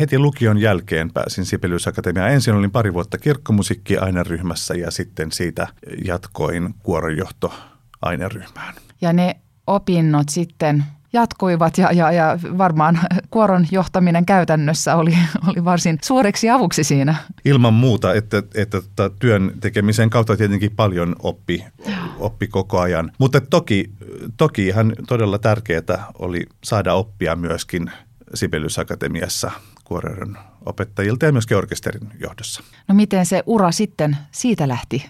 Heti 0.00 0.18
lukion 0.18 0.58
jälkeen 0.58 1.12
pääsin 1.12 1.44
Sibelius 1.44 1.88
Akatemiaan. 1.88 2.30
Ensin 2.30 2.54
olin 2.54 2.70
pari 2.70 2.94
vuotta 2.94 3.18
kirkkomusiikki-aineryhmässä 3.18 4.74
ja 4.74 4.90
sitten 4.90 5.32
siitä 5.32 5.66
jatkoin 6.04 6.74
kuoronjohto-aineryhmään. 6.82 8.74
Ja 9.00 9.12
ne 9.12 9.36
opinnot 9.66 10.28
sitten 10.28 10.84
jatkuivat 11.12 11.78
ja, 11.78 11.92
ja, 11.92 12.12
ja 12.12 12.38
varmaan 12.58 13.00
kuoron 13.30 13.66
johtaminen 13.70 14.26
käytännössä 14.26 14.96
oli, 14.96 15.18
oli 15.48 15.64
varsin 15.64 15.98
suureksi 16.04 16.50
avuksi 16.50 16.84
siinä. 16.84 17.14
Ilman 17.44 17.74
muuta, 17.74 18.14
että, 18.14 18.38
että, 18.38 18.62
että 18.62 18.80
tota 18.80 19.10
työn 19.10 19.52
tekemisen 19.60 20.10
kautta 20.10 20.36
tietenkin 20.36 20.76
paljon 20.76 21.16
oppi, 21.22 21.64
oppi 22.18 22.46
koko 22.46 22.80
ajan. 22.80 23.12
Mutta 23.18 23.40
toki, 23.40 23.90
toki 24.36 24.66
ihan 24.66 24.92
todella 25.08 25.38
tärkeää 25.38 26.12
oli 26.18 26.46
saada 26.64 26.94
oppia 26.94 27.36
myöskin 27.36 27.90
Sibelius 28.34 28.78
Akatemiassa 28.78 29.50
kuoron 29.84 30.38
opettajilta 30.66 31.26
ja 31.26 31.32
myöskin 31.32 31.56
orkesterin 31.56 32.08
johdossa. 32.20 32.62
No 32.88 32.94
miten 32.94 33.26
se 33.26 33.42
ura 33.46 33.72
sitten 33.72 34.16
siitä 34.32 34.68
lähti 34.68 35.06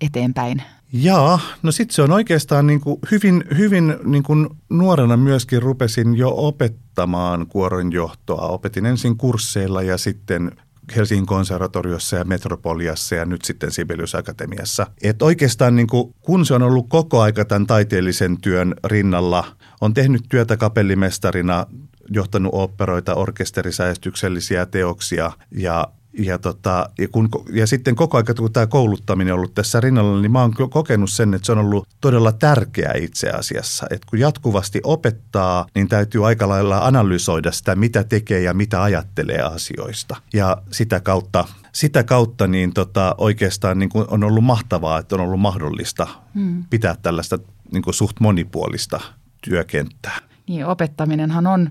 eteenpäin? 0.00 0.62
Jaa, 0.92 1.40
no 1.62 1.72
sitten 1.72 1.94
se 1.94 2.02
on 2.02 2.12
oikeastaan 2.12 2.66
niin 2.66 2.80
kuin 2.80 2.98
hyvin, 3.10 3.44
hyvin 3.56 3.96
niin 4.04 4.22
kuin 4.22 4.48
nuorena 4.70 5.16
myöskin 5.16 5.62
rupesin 5.62 6.16
jo 6.16 6.32
opettamaan 6.36 7.46
kuoron 7.46 7.92
johtoa. 7.92 8.48
Opetin 8.48 8.86
ensin 8.86 9.16
kursseilla 9.16 9.82
ja 9.82 9.98
sitten 9.98 10.50
Helsingin 10.96 11.26
konservatoriossa 11.26 12.16
ja 12.16 12.24
Metropoliassa 12.24 13.14
ja 13.14 13.24
nyt 13.24 13.44
sitten 13.44 13.70
Sibelius 13.70 14.14
Akatemiassa. 14.14 14.86
Et 15.02 15.22
oikeastaan 15.22 15.76
niin 15.76 15.86
kuin, 15.86 16.14
kun 16.20 16.46
se 16.46 16.54
on 16.54 16.62
ollut 16.62 16.88
koko 16.88 17.20
aika 17.20 17.44
tämän 17.44 17.66
taiteellisen 17.66 18.40
työn 18.40 18.74
rinnalla, 18.84 19.44
on 19.80 19.94
tehnyt 19.94 20.22
työtä 20.28 20.56
kapellimestarina, 20.56 21.66
johtanut 22.10 22.54
operoita, 22.54 23.14
orkesterisäestyksellisiä 23.14 24.66
teoksia 24.66 25.32
ja 25.50 25.88
ja, 26.18 26.38
tota, 26.38 26.90
ja, 26.98 27.08
kun, 27.08 27.28
ja 27.52 27.66
sitten 27.66 27.96
koko 27.96 28.16
ajan, 28.16 28.36
kun 28.38 28.52
tämä 28.52 28.66
kouluttaminen 28.66 29.34
on 29.34 29.38
ollut 29.38 29.54
tässä 29.54 29.80
rinnalla, 29.80 30.20
niin 30.20 30.32
mä 30.32 30.40
oon 30.40 30.54
kokenut 30.70 31.10
sen, 31.10 31.34
että 31.34 31.46
se 31.46 31.52
on 31.52 31.58
ollut 31.58 31.88
todella 32.00 32.32
tärkeää 32.32 32.94
itse 32.96 33.30
asiassa. 33.30 33.86
Että 33.90 34.06
kun 34.10 34.18
jatkuvasti 34.18 34.80
opettaa, 34.84 35.66
niin 35.74 35.88
täytyy 35.88 36.26
aika 36.26 36.48
lailla 36.48 36.78
analysoida 36.78 37.52
sitä, 37.52 37.74
mitä 37.74 38.04
tekee 38.04 38.40
ja 38.40 38.54
mitä 38.54 38.82
ajattelee 38.82 39.40
asioista. 39.40 40.16
Ja 40.32 40.56
sitä 40.70 41.00
kautta, 41.00 41.44
sitä 41.72 42.04
kautta 42.04 42.46
niin 42.46 42.74
tota, 42.74 43.14
oikeastaan 43.18 43.78
niin 43.78 43.90
kuin 43.90 44.06
on 44.10 44.24
ollut 44.24 44.44
mahtavaa, 44.44 44.98
että 44.98 45.14
on 45.14 45.20
ollut 45.20 45.40
mahdollista 45.40 46.06
hmm. 46.34 46.64
pitää 46.70 46.96
tällaista 47.02 47.38
niin 47.72 47.82
kuin 47.82 47.94
suht 47.94 48.20
monipuolista 48.20 49.00
työkenttää. 49.42 50.18
Niin, 50.48 50.66
opettaminenhan 50.66 51.46
on 51.46 51.70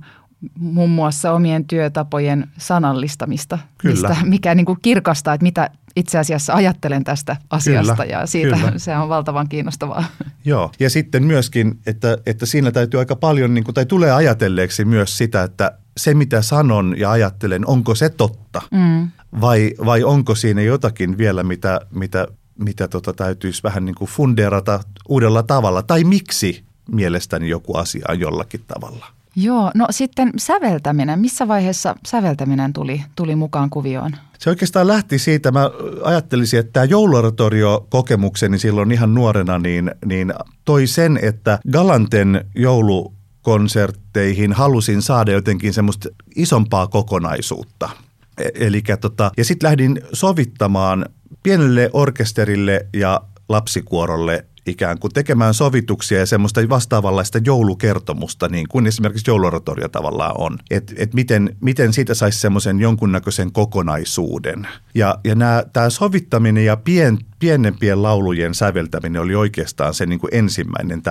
muun 0.59 0.89
muassa 0.89 1.31
omien 1.31 1.65
työtapojen 1.65 2.47
sanallistamista, 2.57 3.59
Kyllä. 3.77 4.09
mistä, 4.09 4.25
mikä 4.25 4.55
niin 4.55 4.65
kuin 4.65 4.79
kirkastaa, 4.81 5.33
että 5.33 5.43
mitä 5.43 5.69
itse 5.95 6.19
asiassa 6.19 6.53
ajattelen 6.53 7.03
tästä 7.03 7.35
asiasta 7.49 7.95
Kyllä, 7.95 8.19
ja 8.19 8.25
siitä 8.25 8.55
kyllä. 8.55 8.71
se 8.77 8.97
on 8.97 9.09
valtavan 9.09 9.49
kiinnostavaa. 9.49 10.03
Joo, 10.45 10.71
ja 10.79 10.89
sitten 10.89 11.23
myöskin, 11.23 11.79
että, 11.85 12.17
että 12.25 12.45
siinä 12.45 12.71
täytyy 12.71 12.99
aika 12.99 13.15
paljon, 13.15 13.53
niin 13.53 13.63
kuin, 13.63 13.75
tai 13.75 13.85
tulee 13.85 14.11
ajatelleeksi 14.11 14.85
myös 14.85 15.17
sitä, 15.17 15.43
että 15.43 15.71
se 15.97 16.13
mitä 16.13 16.41
sanon 16.41 16.95
ja 16.97 17.11
ajattelen, 17.11 17.67
onko 17.67 17.95
se 17.95 18.09
totta 18.09 18.61
Mm. 18.71 19.11
vai, 19.41 19.73
vai 19.85 20.03
onko 20.03 20.35
siinä 20.35 20.61
jotakin 20.61 21.17
vielä, 21.17 21.43
mitä, 21.43 21.81
mitä, 21.91 22.27
mitä 22.59 22.87
tota, 22.87 23.13
täytyisi 23.13 23.63
vähän 23.63 23.85
niin 23.85 23.95
kuin 23.95 24.09
fundeerata 24.09 24.79
uudella 25.09 25.43
tavalla, 25.43 25.83
tai 25.83 26.03
miksi 26.03 26.63
mielestäni 26.91 27.49
joku 27.49 27.77
asia 27.77 28.05
on 28.09 28.19
jollakin 28.19 28.61
tavalla. 28.67 29.05
Joo, 29.35 29.71
no 29.75 29.87
sitten 29.89 30.31
säveltäminen. 30.37 31.19
Missä 31.19 31.47
vaiheessa 31.47 31.95
säveltäminen 32.07 32.73
tuli, 32.73 33.03
tuli 33.15 33.35
mukaan 33.35 33.69
kuvioon? 33.69 34.11
Se 34.39 34.49
oikeastaan 34.49 34.87
lähti 34.87 35.19
siitä, 35.19 35.51
mä 35.51 35.69
ajattelisin, 36.03 36.59
että 36.59 36.71
tämä 36.71 36.85
jouluoratorio-kokemukseni 36.85 38.59
silloin 38.59 38.91
ihan 38.91 39.13
nuorena, 39.13 39.59
niin, 39.59 39.91
niin 40.05 40.33
toi 40.65 40.87
sen, 40.87 41.19
että 41.21 41.59
Galanten 41.71 42.45
joulukonsertteihin 42.55 44.53
halusin 44.53 45.01
saada 45.01 45.31
jotenkin 45.31 45.73
semmoista 45.73 46.09
isompaa 46.35 46.87
kokonaisuutta. 46.87 47.89
E- 48.37 48.49
Elikkä 48.67 48.97
tota, 48.97 49.31
ja 49.37 49.45
sitten 49.45 49.67
lähdin 49.67 50.01
sovittamaan 50.13 51.05
pienelle 51.43 51.89
orkesterille 51.93 52.87
ja 52.93 53.21
lapsikuorolle 53.49 54.45
ikään 54.69 54.99
kuin 54.99 55.13
tekemään 55.13 55.53
sovituksia 55.53 56.19
ja 56.19 56.25
semmoista 56.25 56.61
vastaavanlaista 56.69 57.39
joulukertomusta, 57.45 58.49
niin 58.49 58.67
kuin 58.69 58.87
esimerkiksi 58.87 59.31
jouluoratorio 59.31 59.89
tavallaan 59.89 60.35
on. 60.37 60.57
Että 60.69 60.93
et 60.97 61.13
miten, 61.13 61.55
miten 61.61 61.93
siitä 61.93 62.13
saisi 62.13 62.39
semmoisen 62.39 62.79
jonkunnäköisen 62.79 63.51
kokonaisuuden. 63.51 64.67
Ja, 64.95 65.19
ja 65.23 65.35
tämä 65.73 65.89
sovittaminen 65.89 66.65
ja 66.65 66.77
pien, 66.77 67.17
pienempien 67.39 68.03
laulujen 68.03 68.53
säveltäminen 68.53 69.21
oli 69.21 69.35
oikeastaan 69.35 69.93
se 69.93 70.05
niin 70.05 70.19
kuin 70.19 70.35
ensimmäinen 70.35 71.01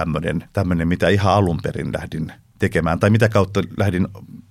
tämmöinen, 0.52 0.88
mitä 0.88 1.08
ihan 1.08 1.34
alun 1.34 1.60
perin 1.62 1.92
lähdin 1.92 2.32
tekemään. 2.58 3.00
Tai 3.00 3.10
mitä 3.10 3.28
kautta 3.28 3.62
lähdin 3.76 4.08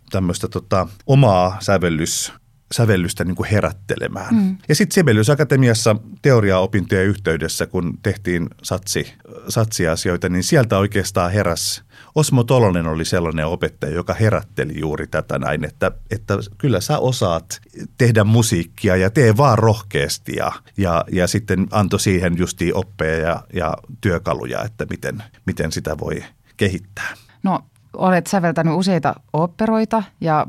tämmöistä 0.10 0.48
tota, 0.48 0.88
omaa 1.08 1.58
sävellys 1.60 2.34
sävellystä 2.72 3.24
niin 3.24 3.36
kuin 3.36 3.50
herättelemään. 3.50 4.36
Mm. 4.36 4.58
Ja 4.70 4.76
sitten 4.76 4.94
Sibelius 4.94 5.30
Akatemiassa 5.30 5.96
teoriaopintojen 6.22 7.06
yhteydessä, 7.06 7.66
kun 7.66 7.98
tehtiin 8.04 8.48
satsi, 8.64 9.14
satsiasioita, 9.50 10.30
niin 10.30 10.44
sieltä 10.44 10.78
oikeastaan 10.78 11.32
heräs. 11.32 11.84
Osmo 12.16 12.44
Tolonen 12.44 12.88
oli 12.88 13.06
sellainen 13.06 13.46
opettaja, 13.46 13.96
joka 13.96 14.14
herätteli 14.14 14.80
juuri 14.80 15.08
tätä 15.08 15.40
näin, 15.40 15.66
että, 15.66 15.92
että 16.12 16.38
kyllä 16.58 16.82
sä 16.82 17.00
osaat 17.00 17.62
tehdä 17.98 18.24
musiikkia 18.24 18.96
ja 18.96 19.10
tee 19.10 19.38
vaan 19.38 19.58
rohkeasti. 19.58 20.36
Ja, 20.36 20.52
ja, 20.78 21.06
ja 21.12 21.28
sitten 21.28 21.68
antoi 21.72 22.00
siihen 22.00 22.38
justiin 22.38 22.76
oppeja 22.76 23.28
ja, 23.28 23.44
ja 23.54 23.78
työkaluja, 24.02 24.64
että 24.64 24.86
miten, 24.90 25.24
miten 25.46 25.72
sitä 25.72 25.98
voi 25.98 26.24
kehittää. 26.58 27.14
No 27.44 27.60
olet 27.98 28.27
säveltänyt 28.27 28.74
useita 28.74 29.16
oopperoita 29.34 30.04
ja 30.22 30.46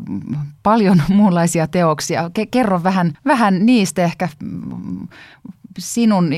paljon 0.62 1.02
muunlaisia 1.09 1.67
teoksia. 1.67 2.31
Ke- 2.38 2.49
kerro 2.50 2.83
vähän, 2.83 3.12
vähän 3.25 3.67
niistä 3.67 4.05
ehkä 4.05 4.28
mm, 4.43 5.09
sinun 5.78 6.31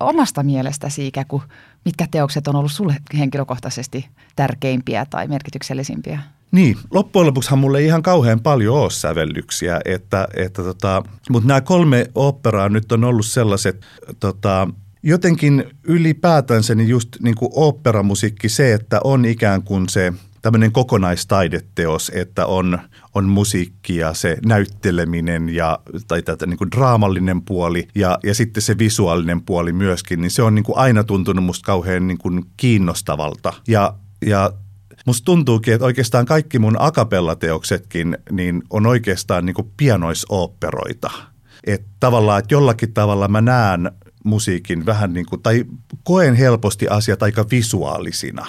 omasta 0.00 0.42
mielestäsi 0.42 1.06
ikään 1.06 1.26
kuin, 1.26 1.42
mitkä 1.84 2.06
teokset 2.10 2.48
on 2.48 2.56
ollut 2.56 2.72
sulle 2.72 2.96
henkilökohtaisesti 3.18 4.08
tärkeimpiä 4.36 5.06
tai 5.10 5.28
merkityksellisimpiä? 5.28 6.18
Niin, 6.52 6.76
loppujen 6.90 7.26
lopuksihan 7.26 7.58
mulle 7.58 7.78
ei 7.78 7.86
ihan 7.86 8.02
kauhean 8.02 8.40
paljon 8.40 8.76
ole 8.76 8.90
sävellyksiä, 8.90 9.80
että, 9.84 10.28
että 10.36 10.62
tota, 10.62 11.02
mutta 11.30 11.48
nämä 11.48 11.60
kolme 11.60 12.06
oopperaa 12.14 12.68
nyt 12.68 12.92
on 12.92 13.04
ollut 13.04 13.26
sellaiset, 13.26 13.86
tota, 14.20 14.68
jotenkin 15.02 15.64
ylipäätänsä 15.84 16.74
niin 16.74 16.88
just 16.88 17.08
niin 17.22 17.34
kuin 17.34 17.50
oopperamusiikki 17.54 18.48
se, 18.48 18.74
että 18.74 19.00
on 19.04 19.24
ikään 19.24 19.62
kuin 19.62 19.88
se 19.88 20.12
tämmöinen 20.46 20.72
kokonaistaideteos, 20.72 22.12
että 22.14 22.46
on, 22.46 22.78
on 23.14 23.24
musiikki 23.24 23.96
ja 23.96 24.14
se 24.14 24.36
näytteleminen 24.46 25.48
ja, 25.48 25.78
tai 26.08 26.22
tätä 26.22 26.46
niin 26.46 26.58
kuin 26.58 26.70
draamallinen 26.70 27.42
puoli 27.42 27.88
ja, 27.94 28.18
ja 28.22 28.34
sitten 28.34 28.62
se 28.62 28.78
visuaalinen 28.78 29.42
puoli 29.42 29.72
myöskin, 29.72 30.20
niin 30.20 30.30
se 30.30 30.42
on 30.42 30.54
niin 30.54 30.64
kuin 30.64 30.78
aina 30.78 31.04
tuntunut 31.04 31.44
musta 31.44 31.66
kauhean 31.66 32.06
niin 32.06 32.18
kuin 32.18 32.44
kiinnostavalta. 32.56 33.52
Ja, 33.68 33.94
ja 34.26 34.52
Musta 35.06 35.24
tuntuukin, 35.24 35.74
että 35.74 35.84
oikeastaan 35.86 36.26
kaikki 36.26 36.58
mun 36.58 36.76
akapellateoksetkin 36.78 38.18
niin 38.30 38.62
on 38.70 38.86
oikeastaan 38.86 39.46
niin 39.46 39.54
kuin 39.54 39.72
pianoisoopperoita. 39.76 41.10
Että 41.66 41.88
tavallaan, 42.00 42.38
että 42.38 42.54
jollakin 42.54 42.92
tavalla 42.92 43.28
mä 43.28 43.40
näen 43.40 43.90
musiikin 44.24 44.86
vähän 44.86 45.12
niin 45.12 45.26
kuin, 45.26 45.42
tai 45.42 45.64
koen 46.04 46.34
helposti 46.34 46.88
asiat 46.88 47.22
aika 47.22 47.44
visuaalisina 47.50 48.46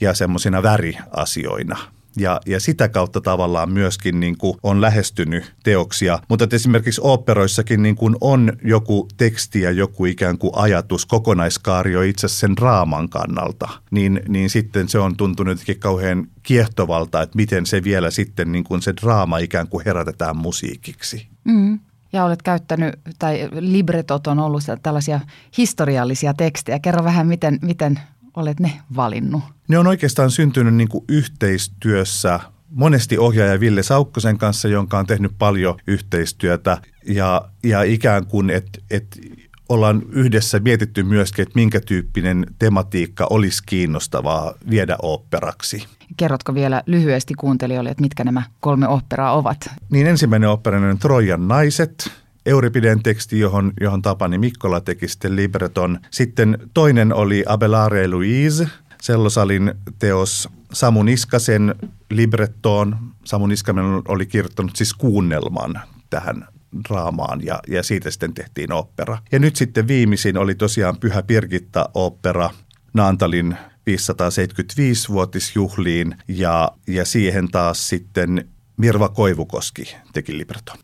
ja 0.00 0.14
semmoisina 0.14 0.62
väriasioina. 0.62 1.78
Ja, 2.16 2.40
ja 2.46 2.60
sitä 2.60 2.88
kautta 2.88 3.20
tavallaan 3.20 3.72
myöskin 3.72 4.20
niin 4.20 4.38
kuin 4.38 4.58
on 4.62 4.80
lähestynyt 4.80 5.54
teoksia. 5.62 6.18
Mutta 6.28 6.44
että 6.44 6.56
esimerkiksi 6.56 7.00
oopperoissakin 7.04 7.82
niin 7.82 7.96
kuin 7.96 8.16
on 8.20 8.52
joku 8.64 9.08
teksti 9.16 9.60
ja 9.60 9.70
joku 9.70 10.04
ikään 10.04 10.38
kuin 10.38 10.52
ajatus, 10.56 11.06
kokonaiskaario 11.06 12.02
itse 12.02 12.28
sen 12.28 12.58
raaman 12.58 13.08
kannalta. 13.08 13.68
Niin, 13.90 14.20
niin 14.28 14.50
sitten 14.50 14.88
se 14.88 14.98
on 14.98 15.16
tuntunut 15.16 15.52
jotenkin 15.52 15.78
kauhean 15.78 16.26
kiehtovalta, 16.42 17.22
että 17.22 17.36
miten 17.36 17.66
se 17.66 17.84
vielä 17.84 18.10
sitten 18.10 18.52
niin 18.52 18.64
kuin 18.64 18.82
se 18.82 18.94
draama 19.02 19.38
ikään 19.38 19.68
kuin 19.68 19.84
herätetään 19.84 20.36
musiikiksi. 20.36 21.26
Mm. 21.44 21.80
Ja 22.12 22.24
olet 22.24 22.42
käyttänyt, 22.42 22.94
tai 23.18 23.48
libretot 23.52 24.26
on 24.26 24.38
ollut 24.38 24.62
tällaisia 24.82 25.20
historiallisia 25.58 26.34
tekstejä. 26.34 26.78
Kerro 26.78 27.04
vähän, 27.04 27.26
miten, 27.26 27.58
miten 27.62 28.00
olet 28.36 28.60
ne 28.60 28.72
valinnut? 28.96 29.42
Ne 29.68 29.78
on 29.78 29.86
oikeastaan 29.86 30.30
syntynyt 30.30 30.74
niin 30.74 30.88
kuin 30.88 31.04
yhteistyössä 31.08 32.40
monesti 32.70 33.18
ohjaaja 33.18 33.60
Ville 33.60 33.82
Saukkosen 33.82 34.38
kanssa, 34.38 34.68
jonka 34.68 34.98
on 34.98 35.06
tehnyt 35.06 35.32
paljon 35.38 35.78
yhteistyötä 35.86 36.78
ja, 37.06 37.48
ja 37.62 37.82
ikään 37.82 38.26
kuin, 38.26 38.50
että 38.50 38.80
et 38.90 39.20
ollaan 39.68 40.02
yhdessä 40.08 40.58
mietitty 40.58 41.02
myöskin, 41.02 41.42
että 41.42 41.52
minkä 41.54 41.80
tyyppinen 41.80 42.46
tematiikka 42.58 43.26
olisi 43.30 43.62
kiinnostavaa 43.66 44.54
viedä 44.70 44.96
oopperaksi. 45.02 45.86
Kerrotko 46.16 46.54
vielä 46.54 46.82
lyhyesti 46.86 47.34
kuuntelijoille, 47.34 47.90
että 47.90 48.00
mitkä 48.00 48.24
nämä 48.24 48.42
kolme 48.60 48.88
oopperaa 48.88 49.32
ovat? 49.32 49.70
Niin 49.90 50.06
ensimmäinen 50.06 50.48
opera 50.48 50.90
on 50.90 50.98
Trojan 50.98 51.48
naiset, 51.48 52.21
Euripiden 52.46 53.02
teksti, 53.02 53.38
johon, 53.38 53.72
johon 53.80 54.02
Tapani 54.02 54.38
Mikkola 54.38 54.80
teki 54.80 55.08
sitten 55.08 55.36
libreton. 55.36 55.98
Sitten 56.10 56.58
toinen 56.74 57.14
oli 57.14 57.44
Abelare 57.46 58.08
Louise, 58.08 58.68
Sellosalin 59.02 59.74
teos 59.98 60.48
Samu 60.72 61.02
Niskasen 61.02 61.74
librettoon. 62.10 62.96
Samu 63.24 63.46
Niskanen 63.46 63.84
oli 64.08 64.26
kirjoittanut 64.26 64.76
siis 64.76 64.94
kuunnelman 64.94 65.80
tähän 66.10 66.48
draamaan 66.88 67.44
ja, 67.44 67.60
ja 67.68 67.82
siitä 67.82 68.10
sitten 68.10 68.34
tehtiin 68.34 68.72
opera. 68.72 69.18
Ja 69.32 69.38
nyt 69.38 69.56
sitten 69.56 69.88
viimeisin 69.88 70.38
oli 70.38 70.54
tosiaan 70.54 70.96
Pyhä 70.96 71.22
Pirgitta-opera 71.22 72.50
Naantalin 72.94 73.56
575-vuotisjuhliin 73.90 76.16
ja, 76.28 76.72
ja 76.86 77.04
siihen 77.04 77.48
taas 77.48 77.88
sitten 77.88 78.48
Mirva 78.76 79.08
Koivukoski 79.08 79.96
teki 80.12 80.38
libreton. 80.38 80.76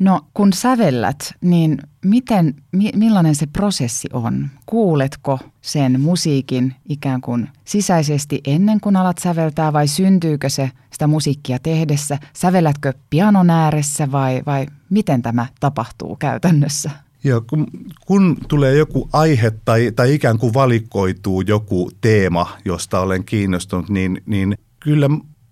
No 0.00 0.20
kun 0.34 0.52
sävellät, 0.52 1.34
niin 1.40 1.78
miten, 2.04 2.54
mi, 2.72 2.90
millainen 2.96 3.34
se 3.34 3.46
prosessi 3.46 4.08
on? 4.12 4.48
Kuuletko 4.66 5.38
sen 5.60 6.00
musiikin 6.00 6.74
ikään 6.88 7.20
kuin 7.20 7.48
sisäisesti 7.64 8.40
ennen 8.44 8.80
kuin 8.80 8.96
alat 8.96 9.18
säveltää 9.18 9.72
vai 9.72 9.88
syntyykö 9.88 10.48
se 10.48 10.70
sitä 10.90 11.06
musiikkia 11.06 11.58
tehdessä? 11.58 12.18
Sävellätkö 12.32 12.92
pianon 13.10 13.50
ääressä 13.50 14.12
vai, 14.12 14.42
vai 14.46 14.66
miten 14.90 15.22
tämä 15.22 15.46
tapahtuu 15.60 16.16
käytännössä? 16.16 16.90
Joo, 17.24 17.40
kun, 17.40 17.66
kun 18.06 18.36
tulee 18.48 18.74
joku 18.74 19.08
aihe 19.12 19.52
tai, 19.64 19.92
tai 19.96 20.14
ikään 20.14 20.38
kuin 20.38 20.54
valikoituu 20.54 21.40
joku 21.40 21.90
teema, 22.00 22.46
josta 22.64 23.00
olen 23.00 23.24
kiinnostunut, 23.24 23.88
niin, 23.88 24.22
niin 24.26 24.58
kyllä 24.80 25.08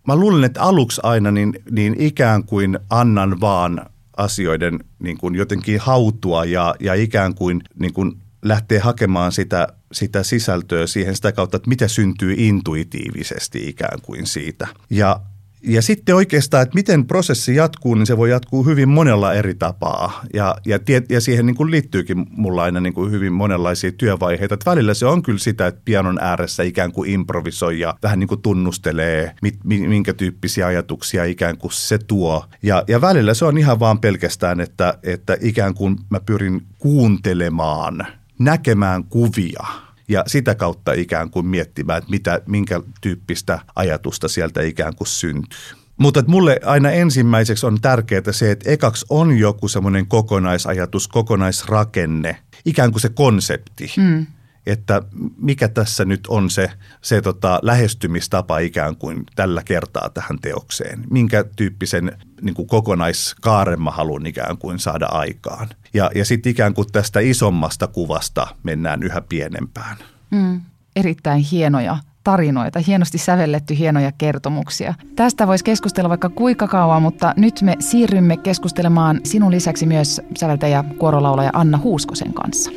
mä 0.07 0.17
luulen, 0.17 0.45
että 0.45 0.63
aluksi 0.63 1.01
aina 1.05 1.31
niin, 1.31 1.53
niin 1.71 1.97
ikään 1.99 2.45
kuin 2.45 2.79
annan 2.91 3.41
vaan 3.41 3.87
asioiden 4.17 4.79
niin 4.99 5.19
kuin 5.19 5.35
jotenkin 5.35 5.81
hautua 5.81 6.45
ja, 6.45 6.75
ja 6.81 6.95
ikään 6.95 7.35
kuin, 7.35 7.63
niin 7.79 7.93
kuin 7.93 8.13
lähtee 8.43 8.79
hakemaan 8.79 9.33
sitä, 9.33 9.69
sitä 9.93 10.23
sisältöä 10.23 10.87
siihen 10.87 11.17
sitä 11.17 11.33
kautta, 11.33 11.57
että 11.57 11.69
mitä 11.69 11.89
syntyy 11.89 12.35
intuitiivisesti 12.37 13.69
ikään 13.69 14.01
kuin 14.03 14.27
siitä. 14.27 14.67
Ja, 14.91 15.21
ja 15.63 15.83
sitten 15.83 16.15
oikeastaan, 16.15 16.63
että 16.63 16.75
miten 16.75 17.07
prosessi 17.07 17.55
jatkuu, 17.55 17.95
niin 17.95 18.07
se 18.07 18.17
voi 18.17 18.31
jatkuu 18.31 18.65
hyvin 18.65 18.89
monella 18.89 19.35
eri 19.35 19.55
tapaa. 19.55 20.25
Ja, 20.35 20.57
ja, 20.67 20.79
ja 21.09 21.21
siihen 21.21 21.47
niin 21.47 21.57
kuin 21.57 21.71
liittyykin 21.71 22.27
mulla 22.31 22.63
aina 22.63 22.81
niin 22.81 22.93
kuin 22.93 23.11
hyvin 23.11 23.33
monenlaisia 23.33 23.93
työvaiheita. 23.93 24.55
Että 24.55 24.71
välillä 24.71 24.95
se 24.95 25.07
on 25.07 25.23
kyllä 25.23 25.39
sitä, 25.39 25.67
että 25.67 25.81
pianon 25.85 26.19
ääressä 26.21 26.63
ikään 26.63 26.93
kuin 26.93 27.11
improvisoi 27.11 27.81
ja 27.81 27.95
vähän 28.03 28.19
niin 28.19 28.29
kuin 28.29 28.43
tunnustelee, 28.43 29.35
mit, 29.43 29.59
minkä 29.65 30.15
tyyppisiä 30.15 30.67
ajatuksia 30.67 31.25
ikään 31.25 31.59
kuin 31.59 31.73
se 31.73 31.99
tuo. 31.99 32.45
Ja, 32.63 32.85
ja 32.89 33.01
välillä 33.01 33.35
se 33.35 33.45
on 33.45 33.59
ihan 33.59 33.81
vaan 33.81 33.99
pelkästään, 33.99 34.61
että, 34.61 34.99
että 35.03 35.37
ikään 35.41 35.75
kuin 35.75 35.97
mä 36.11 36.21
pyrin 36.21 36.63
kuuntelemaan, 36.79 38.07
näkemään 38.39 39.05
kuvia– 39.05 39.65
ja 40.09 40.25
sitä 40.27 40.55
kautta 40.55 40.93
ikään 40.93 41.31
kuin 41.31 41.47
miettimään, 41.47 41.99
että 41.99 42.11
mitä, 42.11 42.41
minkä 42.47 42.81
tyyppistä 43.01 43.59
ajatusta 43.75 44.29
sieltä 44.29 44.63
ikään 44.63 44.97
kuin 44.97 45.09
syntyy. 45.09 45.59
Mutta 45.97 46.25
mulle 46.27 46.61
aina 46.65 46.91
ensimmäiseksi 46.91 47.67
on 47.67 47.81
tärkeää 47.81 48.33
se, 48.33 48.51
että 48.51 48.71
ekaksi 48.71 49.07
on 49.11 49.39
joku 49.39 49.69
semmoinen 49.69 50.07
kokonaisajatus, 50.07 51.09
kokonaisrakenne, 51.09 52.37
ikään 52.65 52.93
kuin 52.93 53.01
se 53.03 53.09
konsepti. 53.09 53.93
Mm 53.97 54.27
että 54.67 55.03
mikä 55.37 55.69
tässä 55.69 56.05
nyt 56.05 56.27
on 56.29 56.51
se, 56.51 56.71
se 57.03 57.23
tota, 57.23 57.59
lähestymistapa 57.63 58.59
ikään 58.59 58.97
kuin 58.97 59.25
tällä 59.35 59.63
kertaa 59.65 60.11
tähän 60.11 60.39
teokseen. 60.43 61.05
Minkä 61.11 61.45
tyyppisen 61.57 62.13
niin 62.43 62.55
kuin 62.55 62.69
kokonaiskaaren 62.69 63.83
mä 63.83 63.91
haluan 63.91 64.27
ikään 64.27 64.59
kuin 64.59 64.79
saada 64.79 65.07
aikaan. 65.07 65.69
Ja, 65.95 66.11
ja 66.15 66.25
sitten 66.25 66.51
ikään 66.51 66.75
kuin 66.75 66.89
tästä 66.93 67.21
isommasta 67.21 67.87
kuvasta 67.87 68.47
mennään 68.63 69.03
yhä 69.03 69.21
pienempään. 69.21 69.97
Mm, 70.31 70.61
erittäin 70.97 71.41
hienoja 71.41 71.99
tarinoita, 72.25 72.81
hienosti 72.87 73.19
sävelletty 73.19 73.79
hienoja 73.79 74.13
kertomuksia. 74.13 74.95
Tästä 75.17 75.47
voisi 75.47 75.65
keskustella 75.65 76.09
vaikka 76.09 76.29
kuinka 76.29 76.69
kauan, 76.69 77.03
mutta 77.03 77.35
nyt 77.37 77.63
me 77.63 77.77
siirrymme 77.81 78.37
keskustelemaan 78.37 79.21
sinun 79.25 79.51
lisäksi 79.51 79.87
myös 79.87 80.21
säveltäjä 80.37 80.85
kuorolaulaja 80.99 81.51
Anna 81.53 81.79
Huuskosen 81.79 82.35
kanssa. 82.35 82.71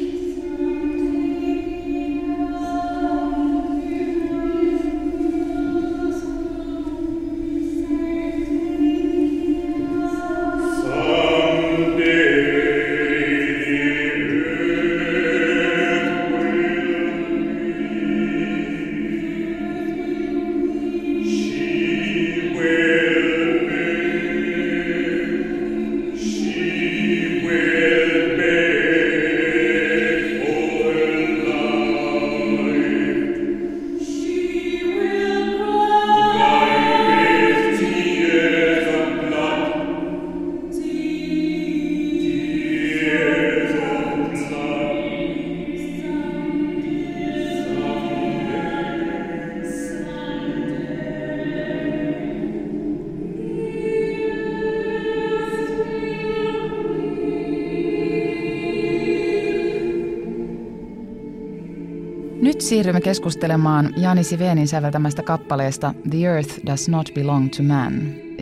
Siirrymme 62.70 63.02
keskustelemaan 63.02 63.94
Jani 63.98 64.24
Sivenin 64.24 64.68
säveltämästä 64.68 65.24
kappaleesta 65.24 65.94
The 66.10 66.18
Earth 66.18 66.66
Does 66.66 66.90
Not 66.90 67.10
Belong 67.16 67.50
to 67.58 67.64
Man. 67.64 67.94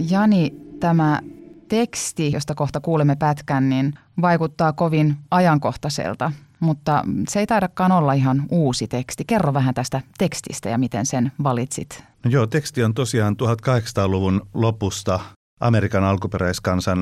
Jani, 0.10 0.54
tämä 0.80 1.22
teksti, 1.68 2.32
josta 2.32 2.56
kohta 2.56 2.80
kuulemme 2.80 3.16
pätkän, 3.16 3.70
niin 3.70 3.94
vaikuttaa 4.22 4.74
kovin 4.74 5.18
ajankohtaiselta, 5.32 6.32
mutta 6.60 7.04
se 7.30 7.40
ei 7.40 7.48
taidakaan 7.48 7.92
olla 7.92 8.13
ihan 8.13 8.44
uusi 8.52 8.88
teksti. 8.88 9.24
Kerro 9.28 9.54
vähän 9.54 9.74
tästä 9.74 10.02
tekstistä 10.18 10.70
ja 10.70 10.78
miten 10.78 11.06
sen 11.06 11.32
valitsit. 11.44 12.04
No 12.26 12.32
joo, 12.32 12.48
teksti 12.48 12.84
on 12.84 12.94
tosiaan 12.94 13.36
1800-luvun 13.44 14.42
lopusta 14.54 15.20
Amerikan 15.60 16.04
alkuperäiskansan 16.04 17.02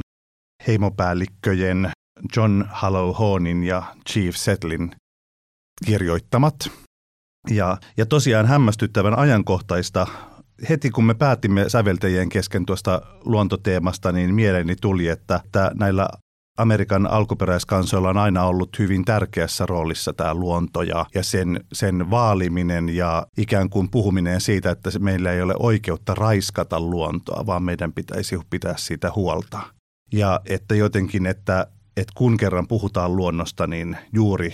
heimopäällikköjen 0.67 1.91
John 2.35 2.63
Hallow 2.69 3.15
Hornin 3.19 3.63
ja 3.63 3.83
Chief 4.09 4.35
Settlin 4.35 4.91
kirjoittamat. 5.85 6.55
Ja, 7.49 7.77
ja 7.97 8.05
tosiaan 8.05 8.45
hämmästyttävän 8.45 9.19
ajankohtaista. 9.19 10.07
Heti 10.69 10.89
kun 10.89 11.05
me 11.05 11.13
päätimme 11.13 11.69
säveltäjien 11.69 12.29
kesken 12.29 12.65
tuosta 12.65 13.01
luontoteemasta, 13.25 14.11
niin 14.11 14.35
mieleeni 14.35 14.75
tuli, 14.75 15.07
että, 15.07 15.41
että 15.45 15.71
näillä 15.79 16.09
Amerikan 16.57 17.07
alkuperäiskansoilla 17.07 18.09
on 18.09 18.17
aina 18.17 18.43
ollut 18.43 18.79
hyvin 18.79 19.05
tärkeässä 19.05 19.65
roolissa 19.65 20.13
tämä 20.13 20.33
luonto 20.33 20.81
ja, 20.81 21.05
ja 21.15 21.23
sen, 21.23 21.59
sen 21.73 22.09
vaaliminen 22.09 22.89
ja 22.89 23.27
ikään 23.37 23.69
kuin 23.69 23.89
puhuminen 23.91 24.41
siitä, 24.41 24.71
että 24.71 24.89
meillä 24.99 25.31
ei 25.31 25.41
ole 25.41 25.53
oikeutta 25.59 26.15
raiskata 26.15 26.79
luontoa, 26.79 27.45
vaan 27.45 27.63
meidän 27.63 27.93
pitäisi 27.93 28.39
pitää 28.49 28.73
siitä 28.77 29.11
huolta. 29.15 29.59
Ja 30.13 30.39
että 30.45 30.75
jotenkin, 30.75 31.25
että, 31.25 31.67
että 31.97 32.13
kun 32.15 32.37
kerran 32.37 32.67
puhutaan 32.67 33.15
luonnosta, 33.15 33.67
niin 33.67 33.97
juuri 34.13 34.53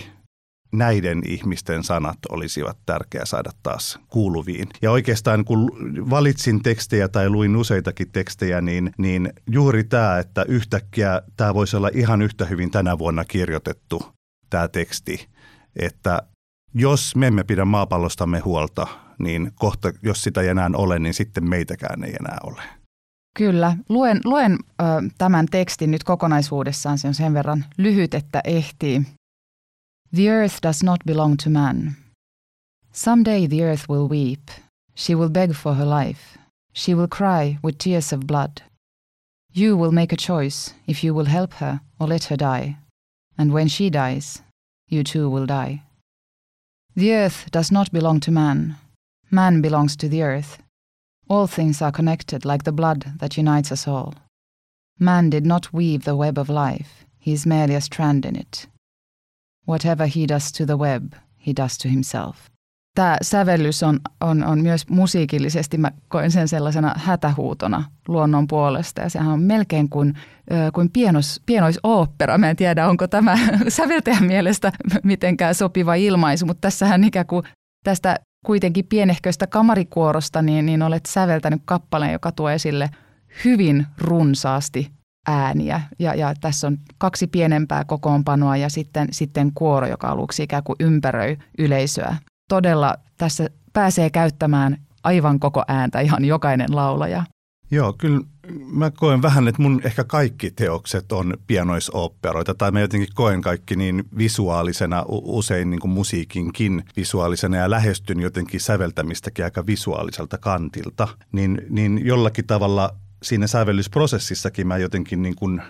näiden 0.72 1.22
ihmisten 1.26 1.84
sanat 1.84 2.18
olisivat 2.30 2.78
tärkeää 2.86 3.26
saada 3.26 3.50
taas 3.64 4.00
kuuluviin. 4.08 4.68
Ja 4.82 4.92
oikeastaan 4.92 5.46
kun 5.46 5.72
valitsin 6.10 6.64
tekstejä 6.64 7.08
tai 7.08 7.30
luin 7.30 7.56
useitakin 7.56 8.12
tekstejä, 8.12 8.62
niin, 8.62 8.94
niin 8.98 9.34
juuri 9.50 9.84
tämä, 9.84 10.20
että 10.20 10.46
yhtäkkiä 10.48 11.22
tämä 11.38 11.54
voisi 11.54 11.78
olla 11.78 11.90
ihan 11.94 12.22
yhtä 12.22 12.46
hyvin 12.46 12.72
tänä 12.72 12.98
vuonna 12.98 13.26
kirjoitettu 13.26 14.04
tämä 14.50 14.68
teksti, 14.68 15.28
että 15.76 16.22
jos 16.74 17.16
me 17.16 17.28
emme 17.28 17.44
pidä 17.44 17.66
maapallostamme 17.66 18.40
huolta, 18.40 18.88
niin 19.20 19.52
kohta, 19.56 19.94
jos 20.04 20.24
sitä 20.24 20.42
ei 20.42 20.48
enää 20.48 20.70
ole, 20.76 21.00
niin 21.00 21.14
sitten 21.14 21.50
meitäkään 21.50 22.04
ei 22.04 22.14
enää 22.20 22.38
ole. 22.44 22.62
Kyllä. 23.38 23.78
Luen, 23.90 24.22
luen 24.26 24.58
ö, 24.82 24.86
tämän 25.18 25.46
tekstin 25.52 25.92
nyt 25.92 26.04
kokonaisuudessaan. 26.04 26.98
Se 26.98 27.08
on 27.08 27.14
sen 27.14 27.34
verran 27.34 27.66
lyhyt, 27.78 28.14
että 28.14 28.42
ehtii. 28.44 29.02
The 30.14 30.30
earth 30.30 30.60
does 30.60 30.84
not 30.84 31.06
belong 31.06 31.38
to 31.38 31.50
man. 31.50 31.96
Some 32.92 33.24
day 33.24 33.48
the 33.48 33.64
earth 33.64 33.88
will 33.88 34.10
weep. 34.10 34.52
She 34.94 35.16
will 35.16 35.30
beg 35.30 35.56
for 35.56 35.76
her 35.76 35.86
life. 35.86 36.38
She 36.74 36.94
will 36.94 37.08
cry 37.08 37.60
with 37.64 37.78
tears 37.78 38.12
of 38.12 38.28
blood. 38.28 38.62
You 39.54 39.78
will 39.78 39.94
make 39.94 40.12
a 40.12 40.18
choice 40.18 40.74
if 40.86 41.02
you 41.02 41.14
will 41.14 41.26
help 41.26 41.54
her 41.56 41.80
or 41.98 42.08
let 42.08 42.26
her 42.26 42.36
die. 42.36 42.78
And 43.38 43.54
when 43.54 43.70
she 43.70 43.90
dies, 43.90 44.42
you 44.88 45.04
too 45.04 45.30
will 45.30 45.46
die. 45.46 45.84
The 46.94 47.14
earth 47.14 47.50
does 47.52 47.72
not 47.72 47.92
belong 47.94 48.20
to 48.22 48.32
man. 48.32 48.76
Man 49.30 49.62
belongs 49.62 49.96
to 49.96 50.10
the 50.10 50.24
earth. 50.24 50.58
All 51.30 51.48
things 51.48 51.82
are 51.82 51.92
connected 51.92 52.44
like 52.44 52.64
the 52.64 52.74
blood 52.74 53.14
that 53.20 53.38
unites 53.38 53.72
us 53.72 53.88
all. 53.88 54.16
Man 55.00 55.30
did 55.30 55.46
not 55.46 55.72
weave 55.72 56.04
the 56.04 56.18
web 56.18 56.38
of 56.38 56.50
life, 56.50 57.06
he 57.18 57.32
is 57.32 57.46
merely 57.46 57.76
a 57.76 57.82
strand 57.82 58.26
in 58.26 58.36
it. 58.36 58.68
Whatever 59.70 60.08
he 60.08 60.28
does 60.28 60.52
to 60.52 60.66
the 60.66 60.78
web, 60.78 61.14
he 61.48 61.54
does 61.58 61.78
to 61.78 61.90
himself. 61.90 62.38
Tämä 62.96 63.18
sävellys 63.22 63.84
on, 63.84 64.00
on, 64.22 64.44
on 64.44 64.62
myös 64.62 64.90
musiikillisesti, 64.90 65.78
mä 65.78 65.92
koen 66.08 66.32
sen 66.32 66.48
sellaisena 66.48 66.94
hätähuutona 66.98 67.84
luonnon 68.08 68.48
puolesta. 68.48 69.02
Ja 69.02 69.10
sehän 69.10 69.28
on 69.28 69.42
melkein 69.42 69.90
kuin, 69.90 70.18
kuin 70.74 70.90
pienos, 70.90 71.42
pienoisooppera. 71.46 72.38
Mä 72.38 72.50
en 72.50 72.56
tiedä, 72.56 72.88
onko 72.88 73.08
tämä 73.08 73.38
säveltäjän 73.68 74.26
mielestä 74.26 74.72
mitenkään 75.04 75.56
sopiva 75.56 75.96
ilmaisu, 75.96 76.46
mutta 76.46 76.62
tässähän 76.62 77.04
ikään 77.04 77.26
kuin 77.26 77.44
tästä 77.84 78.20
kuitenkin 78.46 78.86
pienehköistä 78.86 79.48
kamarikuorosta, 79.48 80.42
niin, 80.42 80.66
niin 80.66 80.82
olet 80.82 81.06
säveltänyt 81.06 81.62
kappaleen, 81.66 82.14
joka 82.14 82.32
tuo 82.32 82.50
esille 82.50 82.90
hyvin 83.46 83.86
runsaasti 83.98 84.92
ääniä. 85.28 85.82
Ja, 86.00 86.16
ja 86.16 86.34
tässä 86.42 86.68
on 86.68 86.78
kaksi 86.98 87.28
pienempää 87.28 87.86
kokoonpanoa 87.86 88.58
ja 88.58 88.70
sitten, 88.70 89.08
sitten 89.12 89.52
kuoro, 89.54 89.88
joka 89.88 90.08
aluksi 90.08 90.44
ikään 90.44 90.64
kuin 90.64 90.76
ympäröi 90.80 91.38
yleisöä. 91.58 92.16
Todella 92.50 92.96
tässä 93.18 93.50
pääsee 93.74 94.10
käyttämään 94.10 94.78
aivan 95.04 95.40
koko 95.40 95.64
ääntä 95.68 96.00
ihan 96.00 96.26
jokainen 96.26 96.76
laulaja. 96.76 97.24
Joo, 97.72 97.94
kyllä 97.94 98.22
mä 98.72 98.92
koen 98.92 99.22
vähän, 99.22 99.48
että 99.48 99.62
mun 99.62 99.82
ehkä 99.84 100.04
kaikki 100.04 100.52
teokset 100.52 101.12
on 101.12 101.34
pianoisoopperoita, 101.48 102.56
tai 102.56 102.72
mä 102.72 102.80
jotenkin 102.80 103.10
koen 103.14 103.42
kaikki 103.42 103.76
niin 103.76 104.04
visuaalisena, 104.18 105.06
usein 105.08 105.70
niin 105.70 105.80
kuin 105.80 105.92
musiikinkin 105.92 106.84
visuaalisena, 106.98 107.58
ja 107.58 107.70
lähestyn 107.70 108.20
jotenkin 108.20 108.60
säveltämistäkin 108.60 109.46
aika 109.46 109.66
visuaaliselta 109.66 110.38
kantilta, 110.38 111.08
niin, 111.32 111.62
niin 111.70 112.06
jollakin 112.06 112.48
tavalla 112.48 112.96
siinä 113.24 113.48
sävellysprosessissakin 113.48 114.68
mä 114.68 114.78
jotenkin 114.78 115.22
niin 115.22 115.36
kuin 115.36 115.62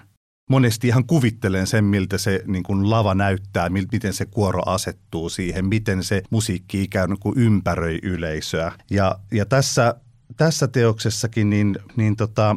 monesti 0.50 0.88
ihan 0.88 1.06
kuvittelen 1.06 1.68
sen, 1.68 1.84
miltä 1.84 2.18
se 2.18 2.44
niin 2.48 2.64
kuin 2.64 2.90
lava 2.90 3.16
näyttää, 3.16 3.70
miten 3.70 4.14
se 4.14 4.26
kuoro 4.26 4.62
asettuu 4.66 5.30
siihen, 5.30 5.66
miten 5.66 6.04
se 6.04 6.24
musiikki 6.30 6.82
ikään 6.82 7.20
kuin 7.20 7.38
ympäröi 7.38 8.00
yleisöä. 8.04 8.72
Ja, 8.90 9.20
ja 9.32 9.46
tässä 9.46 9.96
tässä 10.38 10.68
teoksessakin 10.68 11.50
niin, 11.50 11.78
niin 11.96 12.16
tota, 12.16 12.56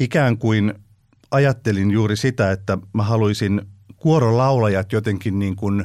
ikään 0.00 0.38
kuin 0.38 0.74
ajattelin 1.30 1.90
juuri 1.90 2.16
sitä, 2.16 2.52
että 2.52 2.78
mä 2.92 3.02
haluaisin 3.02 3.62
kuorolaulajat 3.96 4.92
jotenkin 4.92 5.38
niin 5.38 5.56
kuin, 5.56 5.84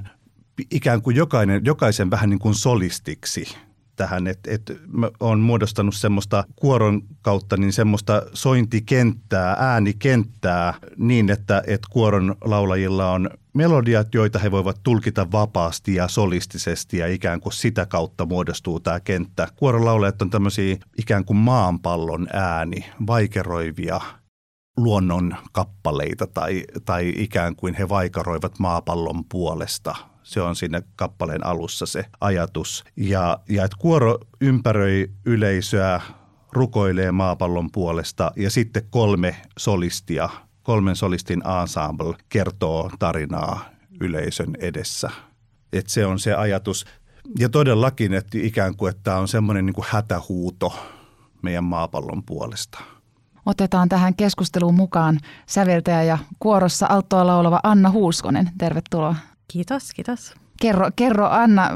ikään 0.71 1.01
kuin 1.01 1.15
jokainen, 1.15 1.65
jokaisen 1.65 2.11
vähän 2.11 2.29
niin 2.29 2.39
kuin 2.39 2.55
solistiksi– 2.55 3.45
tähän, 4.01 4.27
että, 4.27 4.73
mä 4.87 5.09
oon 5.19 5.39
muodostanut 5.39 5.95
semmoista 5.95 6.43
kuoron 6.55 7.01
kautta 7.21 7.57
niin 7.57 7.73
semmoista 7.73 8.21
sointikenttää, 8.33 9.55
äänikenttää 9.59 10.73
niin, 10.97 11.29
että, 11.29 11.63
että 11.67 11.87
kuoron 11.91 12.35
laulajilla 12.43 13.11
on 13.11 13.29
melodiat, 13.53 14.13
joita 14.13 14.39
he 14.39 14.51
voivat 14.51 14.79
tulkita 14.83 15.31
vapaasti 15.31 15.95
ja 15.95 16.07
solistisesti 16.07 16.97
ja 16.97 17.07
ikään 17.07 17.39
kuin 17.39 17.53
sitä 17.53 17.85
kautta 17.85 18.25
muodostuu 18.25 18.79
tämä 18.79 18.99
kenttä. 18.99 19.47
Kuoron 19.55 19.85
laulajat 19.85 20.21
on 20.21 20.29
tämmöisiä 20.29 20.77
ikään 20.97 21.25
kuin 21.25 21.37
maanpallon 21.37 22.27
ääni, 22.33 22.85
vaikeroivia 23.07 24.01
luonnon 24.77 25.35
kappaleita 25.51 26.27
tai, 26.27 26.63
tai 26.85 27.13
ikään 27.15 27.55
kuin 27.55 27.73
he 27.73 27.89
vaikaroivat 27.89 28.59
maapallon 28.59 29.23
puolesta– 29.29 29.95
se 30.31 30.41
on 30.41 30.55
siinä 30.55 30.81
kappaleen 30.95 31.45
alussa 31.45 31.85
se 31.85 32.05
ajatus. 32.21 32.83
Ja, 32.95 33.39
ja 33.49 33.65
että 33.65 33.77
kuoro 33.79 34.17
ympäröi 34.41 35.11
yleisöä, 35.25 36.01
rukoilee 36.51 37.11
maapallon 37.11 37.71
puolesta 37.71 38.31
ja 38.35 38.49
sitten 38.49 38.83
kolme 38.89 39.35
solistia, 39.59 40.29
kolmen 40.63 40.95
solistin 40.95 41.43
ensemble 41.61 42.15
kertoo 42.29 42.91
tarinaa 42.99 43.65
yleisön 43.99 44.55
edessä. 44.59 45.09
Et 45.73 45.89
se 45.89 46.05
on 46.05 46.19
se 46.19 46.33
ajatus. 46.33 46.85
Ja 47.39 47.49
todellakin, 47.49 48.13
että 48.13 48.37
ikään 48.41 48.75
kuin 48.75 48.89
että 48.89 49.03
tämä 49.03 49.17
on 49.17 49.27
semmoinen 49.27 49.65
niin 49.65 49.75
hätähuuto 49.89 50.73
meidän 51.41 51.63
maapallon 51.63 52.23
puolesta. 52.23 52.79
Otetaan 53.45 53.89
tähän 53.89 54.15
keskusteluun 54.15 54.75
mukaan 54.75 55.19
säveltäjä 55.45 56.03
ja 56.03 56.17
kuorossa 56.39 56.85
alttoa 56.89 57.27
laulava 57.27 57.59
Anna 57.63 57.91
Huuskonen. 57.91 58.49
Tervetuloa. 58.57 59.15
Kiitos, 59.51 59.93
kiitos. 59.93 60.33
Kerro, 60.61 60.89
kerro 60.95 61.27
Anna, 61.29 61.69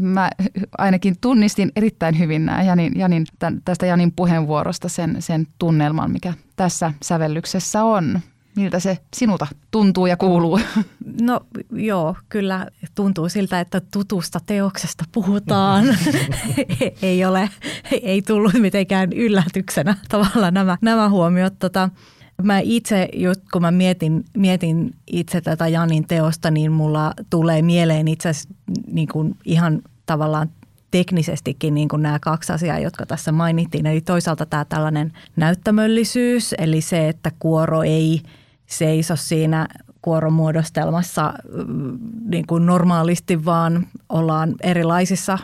mä 0.00 0.30
ainakin 0.78 1.16
tunnistin 1.20 1.72
erittäin 1.76 2.18
hyvin 2.18 2.46
nämä 2.46 2.62
Janin, 2.62 2.92
Janin, 2.98 3.26
tästä 3.64 3.86
Janin 3.86 4.12
puheenvuorosta 4.12 4.88
sen, 4.88 5.16
sen 5.18 5.46
tunnelman, 5.58 6.10
mikä 6.10 6.32
tässä 6.56 6.92
sävellyksessä 7.02 7.84
on. 7.84 8.20
Miltä 8.56 8.80
se 8.80 8.98
sinulta 9.16 9.46
tuntuu 9.70 10.06
ja 10.06 10.16
kuuluu? 10.16 10.60
No 11.20 11.40
joo, 11.72 12.16
kyllä 12.28 12.66
tuntuu 12.94 13.28
siltä, 13.28 13.60
että 13.60 13.80
tutusta 13.80 14.40
teoksesta 14.46 15.04
puhutaan. 15.12 15.84
ei 17.02 17.24
ole, 17.24 17.50
ei 18.02 18.22
tullut 18.22 18.52
mitenkään 18.54 19.12
yllätyksenä 19.12 19.96
tavallaan 20.08 20.54
nämä, 20.54 20.78
nämä 20.82 21.08
huomiot. 21.08 21.58
Tota, 21.58 21.90
Mä 22.42 22.58
itse, 22.58 23.08
kun 23.52 23.62
mä 23.62 23.70
mietin, 23.70 24.24
mietin 24.36 24.94
itse 25.06 25.40
tätä 25.40 25.68
Janin 25.68 26.06
teosta, 26.06 26.50
niin 26.50 26.72
mulla 26.72 27.12
tulee 27.30 27.62
mieleen 27.62 28.08
itse 28.08 28.28
asiassa 28.28 28.54
niin 28.92 29.08
kuin 29.08 29.36
ihan 29.44 29.82
tavallaan 30.06 30.50
teknisestikin 30.90 31.74
niin 31.74 31.88
kuin 31.88 32.02
nämä 32.02 32.18
kaksi 32.18 32.52
asiaa, 32.52 32.78
jotka 32.78 33.06
tässä 33.06 33.32
mainittiin. 33.32 33.86
Eli 33.86 34.00
toisaalta 34.00 34.46
tämä 34.46 34.64
tällainen 34.64 35.12
näyttämöllisyys, 35.36 36.54
eli 36.58 36.80
se, 36.80 37.08
että 37.08 37.30
kuoro 37.38 37.82
ei 37.82 38.20
seiso 38.66 39.16
siinä 39.16 39.68
kuoromuodostelmassa 40.02 41.34
mm, 41.52 41.98
niin 42.30 42.46
kuin 42.46 42.66
normaalisti, 42.66 43.44
vaan 43.44 43.86
ollaan 44.08 44.54
erilaisissa 44.62 45.38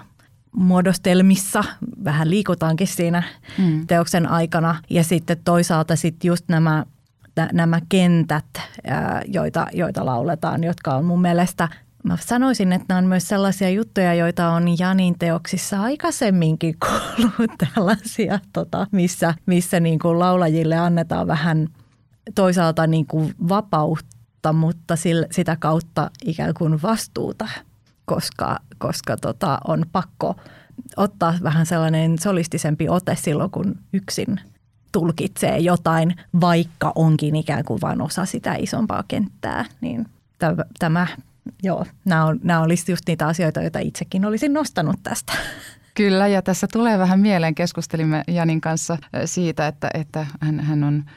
muodostelmissa, 0.53 1.65
vähän 2.05 2.31
liikutaankin 2.31 2.87
siinä 2.87 3.23
mm. 3.59 3.87
teoksen 3.87 4.29
aikana. 4.29 4.83
Ja 4.91 5.05
sitten 5.05 5.37
toisaalta 5.45 5.97
sitten 5.97 6.29
just 6.29 6.45
nämä, 6.49 6.85
nämä 7.53 7.81
kentät, 7.89 8.45
joita, 9.27 9.67
joita 9.73 10.07
lauletaan, 10.07 10.65
jotka 10.65 10.95
on 10.95 11.05
mun 11.05 11.21
mielestä 11.23 11.69
Mä 12.05 12.17
sanoisin, 12.21 12.73
että 12.73 12.87
nämä 12.89 12.99
on 12.99 13.05
myös 13.05 13.29
sellaisia 13.29 13.71
juttuja, 13.71 14.15
joita 14.15 14.49
on 14.49 14.79
Janin 14.79 15.19
teoksissa 15.19 15.83
aikaisemminkin 15.83 16.77
kuullut 16.87 17.51
tällaisia, 17.75 18.39
tota, 18.53 18.87
missä, 18.93 19.35
missä 19.47 19.81
niin 19.81 19.99
kuin 19.99 20.19
laulajille 20.19 20.77
annetaan 20.77 21.27
vähän 21.27 21.69
toisaalta 22.35 22.87
niin 22.87 23.07
kuin 23.07 23.35
vapautta, 23.49 24.53
mutta 24.53 24.97
sillä, 24.97 25.27
sitä 25.31 25.57
kautta 25.57 26.11
ikään 26.25 26.55
kuin 26.55 26.83
vastuuta 26.83 27.49
koska, 28.05 28.59
koska 28.79 29.17
tota, 29.17 29.59
on 29.69 29.85
pakko 29.93 30.37
ottaa 30.97 31.35
vähän 31.43 31.67
sellainen 31.67 32.19
solistisempi 32.19 32.89
ote 32.89 33.17
silloin, 33.17 33.51
kun 33.51 33.79
yksin 33.93 34.41
tulkitsee 34.93 35.59
jotain, 35.59 36.17
vaikka 36.41 36.93
onkin 36.95 37.37
ikään 37.37 37.65
kuin 37.65 37.81
vain 37.81 38.03
osa 38.03 38.25
sitä 38.25 38.55
isompaa 38.55 39.05
kenttää. 39.09 39.65
Niin 39.81 40.07
tämä, 40.79 41.07
joo, 41.63 41.87
nämä, 42.05 42.25
on, 42.25 42.41
nämä 42.43 42.61
olisi 42.61 42.93
just 42.93 43.03
niitä 43.07 43.27
asioita, 43.27 43.63
joita 43.63 43.79
itsekin 43.79 44.25
olisin 44.25 44.53
nostanut 44.53 44.97
tästä. 45.03 45.33
Kyllä, 45.95 46.27
ja 46.27 46.43
tässä 46.43 46.67
tulee 46.73 46.99
vähän 46.99 47.21
mieleen, 47.21 47.55
keskustelimme 47.55 48.23
Janin 48.29 48.61
kanssa 48.61 48.99
siitä, 49.25 49.67
että, 49.67 49.91
että 49.95 50.27
hän, 50.41 50.61
hän 50.61 50.85
on– 50.85 51.05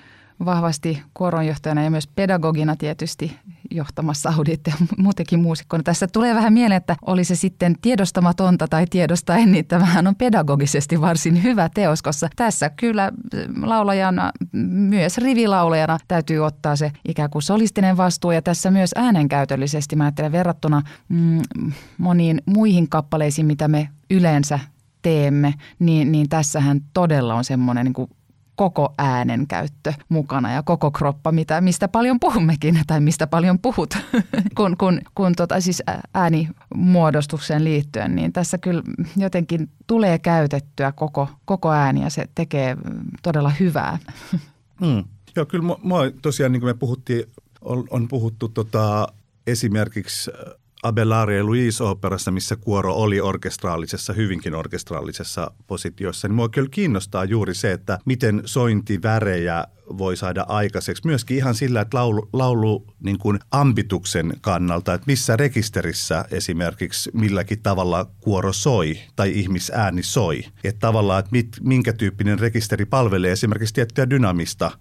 vahvasti 0.46 1.04
kuoronjohtajana 1.14 1.84
ja 1.84 1.92
myös 1.92 2.08
pedagogina 2.08 2.76
tietysti 2.76 3.40
johtamassa 3.72 4.34
audit 4.38 4.62
ja 4.68 4.74
muutenkin 4.98 5.40
muusikkona. 5.40 5.84
Tässä 5.84 6.08
tulee 6.08 6.36
vähän 6.36 6.54
mieleen, 6.54 6.78
että 6.78 6.96
oli 7.06 7.24
se 7.24 7.36
sitten 7.36 7.76
tiedostamatonta 7.82 8.68
tai 8.68 8.86
tiedostaen, 8.90 9.52
niin 9.52 9.66
tämähän 9.66 10.08
on 10.08 10.16
pedagogisesti 10.16 11.02
varsin 11.02 11.44
hyvä 11.44 11.70
teos, 11.74 12.02
koska 12.02 12.28
tässä 12.36 12.70
kyllä 12.70 13.12
laulajana, 13.62 14.32
myös 14.68 15.18
rivilaulajana 15.18 15.98
täytyy 16.08 16.40
ottaa 16.40 16.76
se 16.76 16.92
ikään 17.08 17.30
kuin 17.30 17.42
solistinen 17.42 17.98
vastuu 17.98 18.32
ja 18.32 18.42
tässä 18.42 18.72
myös 18.72 18.92
äänenkäytöllisesti, 18.96 19.96
mä 19.96 20.04
ajattelen 20.04 20.32
verrattuna 20.32 20.82
mm, 21.10 21.42
moniin 21.98 22.42
muihin 22.46 22.90
kappaleisiin, 22.90 23.48
mitä 23.48 23.68
me 23.68 23.90
yleensä 24.10 24.60
teemme, 25.02 25.54
niin, 25.80 26.12
niin 26.12 26.30
tässähän 26.30 26.82
todella 26.94 27.36
on 27.36 27.44
semmoinen 27.44 27.86
niin 27.86 28.10
koko 28.56 28.94
äänen 28.98 29.48
käyttö 29.48 29.94
mukana 30.10 30.54
ja 30.54 30.64
koko 30.64 30.92
kroppa, 30.92 31.32
mitä, 31.32 31.62
mistä 31.62 31.88
paljon 31.88 32.20
puhummekin 32.20 32.80
tai 32.88 33.00
mistä 33.00 33.28
paljon 33.28 33.60
puhut, 33.60 33.98
kun, 34.58 34.78
kun, 34.78 35.02
kun 35.16 35.36
tota, 35.36 35.62
siis 35.62 35.84
äänimuodostukseen 36.14 37.64
liittyen, 37.64 38.16
niin 38.16 38.34
tässä 38.34 38.58
kyllä 38.58 38.84
jotenkin 39.18 39.70
tulee 39.88 40.20
käytettyä 40.20 40.92
koko, 40.92 41.30
koko 41.46 41.72
ääni 41.72 42.02
ja 42.02 42.10
se 42.10 42.26
tekee 42.36 42.78
todella 43.24 43.50
hyvää. 43.50 43.98
Hmm. 44.80 45.04
Joo, 45.36 45.46
kyllä 45.46 45.76
mua 45.82 46.00
tosiaan, 46.22 46.52
niin 46.52 46.62
kuin 46.62 46.70
me 46.70 46.74
puhuttiin, 46.74 47.24
on, 47.62 47.84
on 47.90 48.08
puhuttu 48.08 48.50
tota, 48.50 49.08
esimerkiksi 49.48 50.32
Abelard 50.86 51.38
ja 51.38 51.44
Louise-operassa, 51.44 52.32
missä 52.32 52.56
kuoro 52.56 52.94
oli 52.94 53.22
orkestraalisessa, 53.22 54.14
hyvinkin 54.14 54.56
orkestraalisessa 54.56 55.52
positiossa, 55.68 56.28
niin 56.28 56.36
mua 56.36 56.50
kyllä 56.50 56.70
kiinnostaa 56.72 57.26
juuri 57.26 57.54
se, 57.54 57.72
että 57.72 58.00
miten 58.06 58.42
sointivärejä 58.46 59.66
voi 59.98 60.18
saada 60.18 60.46
aikaiseksi. 60.48 61.08
Myöskin 61.08 61.38
ihan 61.38 61.56
sillä, 61.56 61.82
että 61.82 61.98
laulu, 61.98 62.30
laulu 62.34 62.86
niin 63.04 63.18
kuin 63.18 63.40
ambituksen 63.52 64.34
kannalta, 64.42 64.94
että 64.94 65.08
missä 65.08 65.38
rekisterissä 65.38 66.26
esimerkiksi 66.32 67.12
milläkin 67.14 67.62
tavalla 67.64 68.10
kuoro 68.20 68.54
soi 68.54 68.98
tai 69.16 69.40
ihmisääni 69.40 70.04
soi. 70.04 70.44
Että 70.64 70.80
tavallaan, 70.80 71.20
että 71.20 71.32
mit, 71.32 71.48
minkä 71.62 71.94
tyyppinen 71.94 72.40
rekisteri 72.40 72.86
palvelee 72.86 73.32
esimerkiksi 73.32 73.74
tiettyä 73.74 74.10
dynamista 74.10 74.72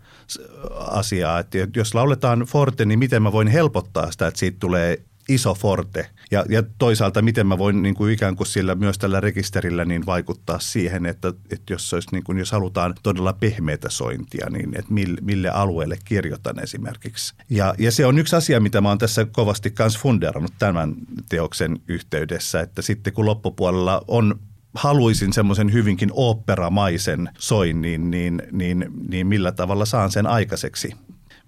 asiaa. 0.78 1.38
Että 1.38 1.58
jos 1.76 1.94
lauletaan 1.94 2.40
forte, 2.40 2.84
niin 2.84 2.98
miten 2.98 3.22
mä 3.22 3.32
voin 3.32 3.48
helpottaa 3.48 4.10
sitä, 4.10 4.26
että 4.26 4.40
siitä 4.40 4.56
tulee 4.60 5.04
iso 5.28 5.54
forte. 5.54 6.10
Ja, 6.30 6.44
ja 6.48 6.62
toisaalta 6.78 7.22
miten 7.22 7.46
mä 7.46 7.58
voin 7.58 7.82
niin 7.82 7.94
kuin 7.94 8.12
ikään 8.12 8.36
kuin 8.36 8.46
sillä 8.46 8.74
myös 8.74 8.98
tällä 8.98 9.20
rekisterillä 9.20 9.84
niin 9.84 10.06
vaikuttaa 10.06 10.58
siihen, 10.58 11.06
että, 11.06 11.28
että 11.28 11.72
jos, 11.72 11.94
olisi 11.94 12.08
niin 12.12 12.24
kuin, 12.24 12.38
jos 12.38 12.52
halutaan 12.52 12.94
todella 13.02 13.32
pehmeitä 13.32 13.90
sointia, 13.90 14.50
niin 14.50 14.78
että 14.78 14.92
mille, 14.92 15.20
mille 15.20 15.48
alueelle 15.48 15.98
kirjoitan 16.04 16.62
esimerkiksi. 16.62 17.34
Ja, 17.50 17.74
ja 17.78 17.92
se 17.92 18.06
on 18.06 18.18
yksi 18.18 18.36
asia, 18.36 18.60
mitä 18.60 18.80
mä 18.80 18.88
oon 18.88 18.98
tässä 18.98 19.24
kovasti 19.24 19.72
myös 19.78 19.98
funderannut 19.98 20.52
tämän 20.58 20.94
teoksen 21.28 21.78
yhteydessä, 21.88 22.60
että 22.60 22.82
sitten 22.82 23.12
kun 23.12 23.26
loppupuolella 23.26 24.04
on 24.08 24.40
haluaisin 24.74 25.32
semmoisen 25.32 25.72
hyvinkin 25.72 26.10
oopperamaisen 26.12 27.28
soin, 27.38 27.80
niin, 27.80 28.10
niin, 28.10 28.42
niin, 28.52 28.86
niin 29.08 29.26
millä 29.26 29.52
tavalla 29.52 29.84
saan 29.84 30.10
sen 30.10 30.26
aikaiseksi 30.26 30.94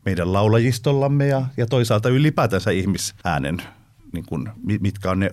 meidän 0.07 0.33
laulajistollamme 0.33 1.27
ja, 1.27 1.47
ja 1.57 1.67
toisaalta 1.67 2.09
ylipäätänsä 2.09 2.71
ihmisäänen, 2.71 3.63
niin 4.13 4.27
kuin, 4.27 4.49
mitkä 4.81 5.11
on 5.11 5.21
ne 5.21 5.31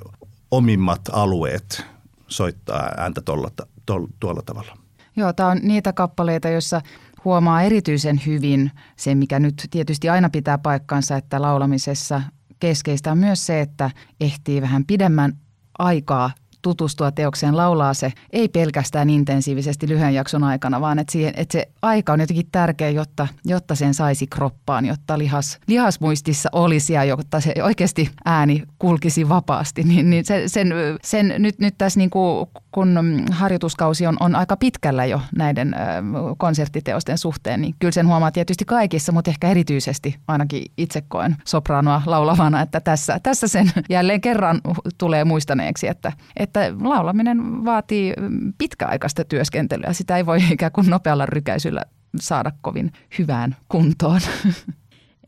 omimmat 0.52 1.02
alueet 1.12 1.86
soittaa 2.28 2.92
ääntä 2.98 3.22
tolla, 3.22 3.50
to, 3.86 4.08
tuolla 4.20 4.42
tavalla. 4.46 4.78
Joo, 5.16 5.34
tämä 5.34 5.50
on 5.50 5.60
niitä 5.62 5.94
kappaleita, 5.94 6.50
joissa 6.50 6.82
huomaa 7.26 7.62
erityisen 7.62 8.22
hyvin 8.26 8.72
se, 8.96 9.16
mikä 9.16 9.40
nyt 9.40 9.68
tietysti 9.72 10.10
aina 10.10 10.30
pitää 10.30 10.58
paikkansa, 10.58 11.18
että 11.18 11.42
laulamisessa 11.42 12.22
keskeistä 12.60 13.12
on 13.12 13.18
myös 13.18 13.46
se, 13.46 13.62
että 13.62 13.92
ehtii 14.22 14.62
vähän 14.62 14.86
pidemmän 14.86 15.38
aikaa 15.80 16.32
tutustua 16.64 17.12
teokseen, 17.12 17.58
laulaa 17.58 17.94
se 17.94 18.14
ei 18.32 18.48
pelkästään 18.48 19.10
intensiivisesti 19.10 19.88
lyhyen 19.90 20.14
jakson 20.14 20.44
aikana, 20.44 20.82
vaan 20.82 21.00
että, 21.00 21.12
siihen, 21.12 21.34
että 21.38 21.52
se 21.52 21.68
aika 21.82 22.14
on 22.14 22.20
jotenkin 22.20 22.48
tärkeä, 22.52 22.90
jotta, 22.90 23.28
jotta 23.46 23.76
sen 23.76 23.94
saisi 23.94 24.28
kroppaan, 24.28 24.86
jotta 24.86 25.18
lihas, 25.18 25.60
lihasmuistissa 25.68 26.50
olisi 26.52 26.94
ja 26.94 27.04
jotta 27.04 27.40
se 27.40 27.54
oikeasti 27.64 28.10
ääni 28.26 28.64
kulkisi 28.80 29.30
vapaasti. 29.30 29.84
Niin, 29.94 30.10
niin 30.10 30.26
sen, 30.26 30.50
sen, 30.50 30.74
sen 31.04 31.34
nyt, 31.38 31.60
nyt 31.60 31.76
tässä 31.78 32.00
niin 32.00 32.10
kuin, 32.10 32.48
kun 32.72 33.26
harjoituskausi 33.32 34.08
on, 34.08 34.18
on 34.20 34.36
aika 34.36 34.58
pitkällä 34.58 35.06
jo 35.06 35.22
näiden 35.36 35.76
konserttiteosten 36.38 37.18
suhteen, 37.18 37.62
niin 37.62 37.76
kyllä 37.80 37.92
sen 37.92 38.08
huomaa 38.08 38.32
tietysti 38.32 38.66
kaikissa, 38.66 39.12
mutta 39.12 39.32
ehkä 39.32 39.50
erityisesti 39.50 40.16
ainakin 40.28 40.64
itse 40.78 41.02
koen 41.08 41.36
sopranoa 41.46 42.02
laulavana, 42.06 42.62
että 42.62 42.80
tässä, 42.80 43.20
tässä 43.24 43.48
sen 43.48 43.72
jälleen 43.90 44.22
kerran 44.22 44.62
tulee 44.98 45.24
muistaneeksi, 45.24 45.88
että, 45.88 46.12
että 46.38 46.53
että 46.60 46.88
laulaminen 46.88 47.66
vaatii 47.66 48.14
pitkäaikaista 48.58 49.24
työskentelyä. 49.26 49.94
Sitä 49.94 50.18
ei 50.18 50.26
voi 50.26 50.40
ikään 50.52 50.72
kuin 50.72 50.90
nopealla 50.90 51.26
rykäisyllä 51.26 51.82
saada 52.20 52.52
kovin 52.62 52.92
hyvään 53.20 53.56
kuntoon. 53.70 54.22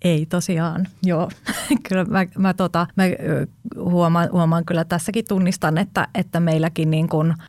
Ei 0.01 0.25
tosiaan, 0.25 0.87
joo. 1.03 1.29
kyllä 1.89 2.05
mä, 2.05 2.25
mä, 2.37 2.53
tota, 2.53 2.87
mä 2.95 3.03
huomaan, 3.79 4.29
huomaan 4.31 4.65
kyllä 4.65 4.85
tässäkin 4.85 5.25
tunnistan, 5.27 5.77
että, 5.77 6.07
että 6.15 6.39
meilläkin 6.39 6.91
niin 6.91 7.09
kuin– 7.09 7.33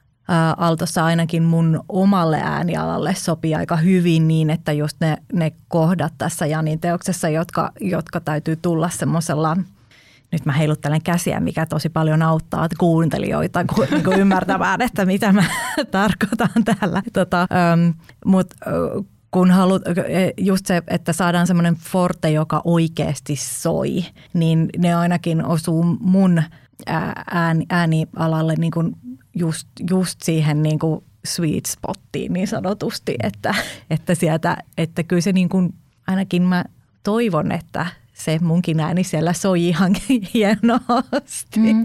Altossa 0.56 1.04
ainakin 1.04 1.42
mun 1.42 1.84
omalle 1.88 2.40
äänialalle 2.42 3.14
sopii 3.14 3.54
aika 3.54 3.76
hyvin 3.76 4.28
niin, 4.28 4.50
että 4.50 4.72
just 4.72 4.96
ne, 5.00 5.16
ne 5.32 5.52
kohdat 5.68 6.12
tässä 6.18 6.46
Janin 6.46 6.80
teoksessa, 6.80 7.28
jotka, 7.28 7.72
jotka 7.80 8.20
täytyy 8.20 8.56
tulla 8.56 8.88
semmoisella– 8.88 9.56
nyt 10.32 10.44
mä 10.46 10.52
heiluttelen 10.52 11.02
käsiä, 11.02 11.40
mikä 11.40 11.66
tosi 11.66 11.88
paljon 11.88 12.22
auttaa 12.22 12.68
kuuntelijoita 12.78 13.64
niin 13.90 14.18
ymmärtämään, 14.18 14.82
että 14.82 15.04
mitä 15.04 15.32
mä 15.32 15.44
tarkoitan 15.90 16.64
täällä. 16.64 17.02
Tota, 17.12 17.40
ähm, 17.40 17.90
Mutta 18.24 18.56
kun 19.30 19.50
haluat, 19.50 19.82
just 20.38 20.66
se, 20.66 20.82
että 20.88 21.12
saadaan 21.12 21.46
semmoinen 21.46 21.74
forte, 21.74 22.30
joka 22.30 22.62
oikeasti 22.64 23.36
soi, 23.36 24.04
niin 24.32 24.68
ne 24.78 24.94
ainakin 24.94 25.44
osuu 25.44 25.84
mun 26.00 26.42
ääni, 26.86 27.66
äänialalle 27.70 28.54
niin 28.58 28.70
kuin 28.70 28.96
just, 29.34 29.68
just 29.90 30.22
siihen 30.22 30.62
niin 30.62 30.78
kuin 30.78 31.04
sweet 31.26 31.66
spottiin 31.66 32.32
niin 32.32 32.48
sanotusti, 32.48 33.16
että, 33.22 33.54
että 33.90 34.14
sieltä, 34.14 34.56
että 34.78 35.02
kyllä 35.02 35.22
se 35.22 35.32
niin 35.32 35.48
kuin, 35.48 35.74
ainakin 36.06 36.42
mä 36.42 36.64
toivon, 37.02 37.52
että 37.52 37.86
se 38.16 38.38
munkin 38.42 38.80
ääni 38.80 39.04
siellä 39.04 39.32
soi 39.32 39.68
ihan 39.68 39.92
hienosti 40.34 41.60
mm. 41.60 41.82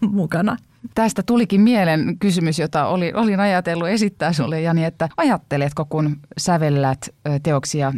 mukana. 0.10 0.56
Tästä 0.94 1.22
tulikin 1.22 1.60
mielen 1.60 2.16
kysymys, 2.18 2.58
jota 2.58 2.86
oli, 2.86 3.12
olin 3.14 3.40
ajatellut 3.40 3.88
esittää 3.88 4.32
sinulle 4.32 4.60
Jani, 4.60 4.84
että 4.84 5.08
ajatteletko 5.16 5.84
kun 5.84 6.16
sävellät 6.38 7.08
teoksia 7.42 7.92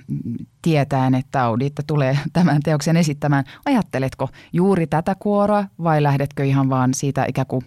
tietäen, 0.63 1.15
että 1.15 1.43
Audiitta 1.43 1.83
tulee 1.87 2.19
tämän 2.33 2.61
teoksen 2.65 2.97
esittämään, 2.97 3.45
ajatteletko 3.65 4.29
juuri 4.53 4.87
tätä 4.87 5.17
kuoroa 5.19 5.65
vai 5.83 6.03
lähdetkö 6.03 6.45
ihan 6.45 6.71
vaan 6.71 6.95
siitä 6.95 7.25
ikään 7.29 7.47
kuin 7.47 7.65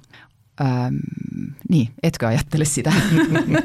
Ähm, 0.62 0.96
niin, 1.70 1.90
etkö 2.04 2.28
ajattele 2.28 2.66
sitä? 2.66 2.94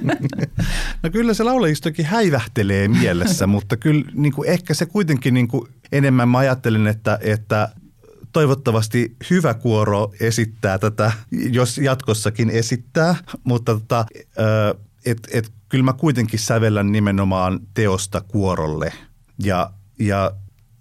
no 1.03 1.11
kyllä 1.13 1.35
se 1.35 1.45
laulajistokin 1.45 2.05
häivähtelee 2.05 2.89
mielessä, 2.89 3.47
mutta 3.47 3.77
kyllä 3.77 4.05
niin 4.13 4.33
kuin 4.33 4.49
ehkä 4.49 4.75
se 4.75 4.87
kuitenkin 4.87 5.35
niin 5.35 5.49
kuin 5.49 5.69
enemmän. 5.93 6.29
Mä 6.29 6.39
ajattelen, 6.39 6.87
että, 6.87 7.19
että 7.23 7.69
toivottavasti 8.33 9.17
hyvä 9.31 9.55
kuoro 9.55 10.13
esittää 10.21 10.79
tätä, 10.79 11.13
jos 11.31 11.79
jatkossakin 11.79 12.51
esittää, 12.51 13.15
mutta 13.45 13.75
tota, 13.75 14.07
et, 15.07 15.29
et, 15.33 15.53
kyllä 15.69 15.85
mä 15.85 15.93
kuitenkin 15.93 16.41
sävellän 16.41 16.93
nimenomaan 16.93 17.61
teosta 17.75 18.21
kuorolle. 18.21 18.93
Ja, 19.45 19.73
ja, 19.99 20.33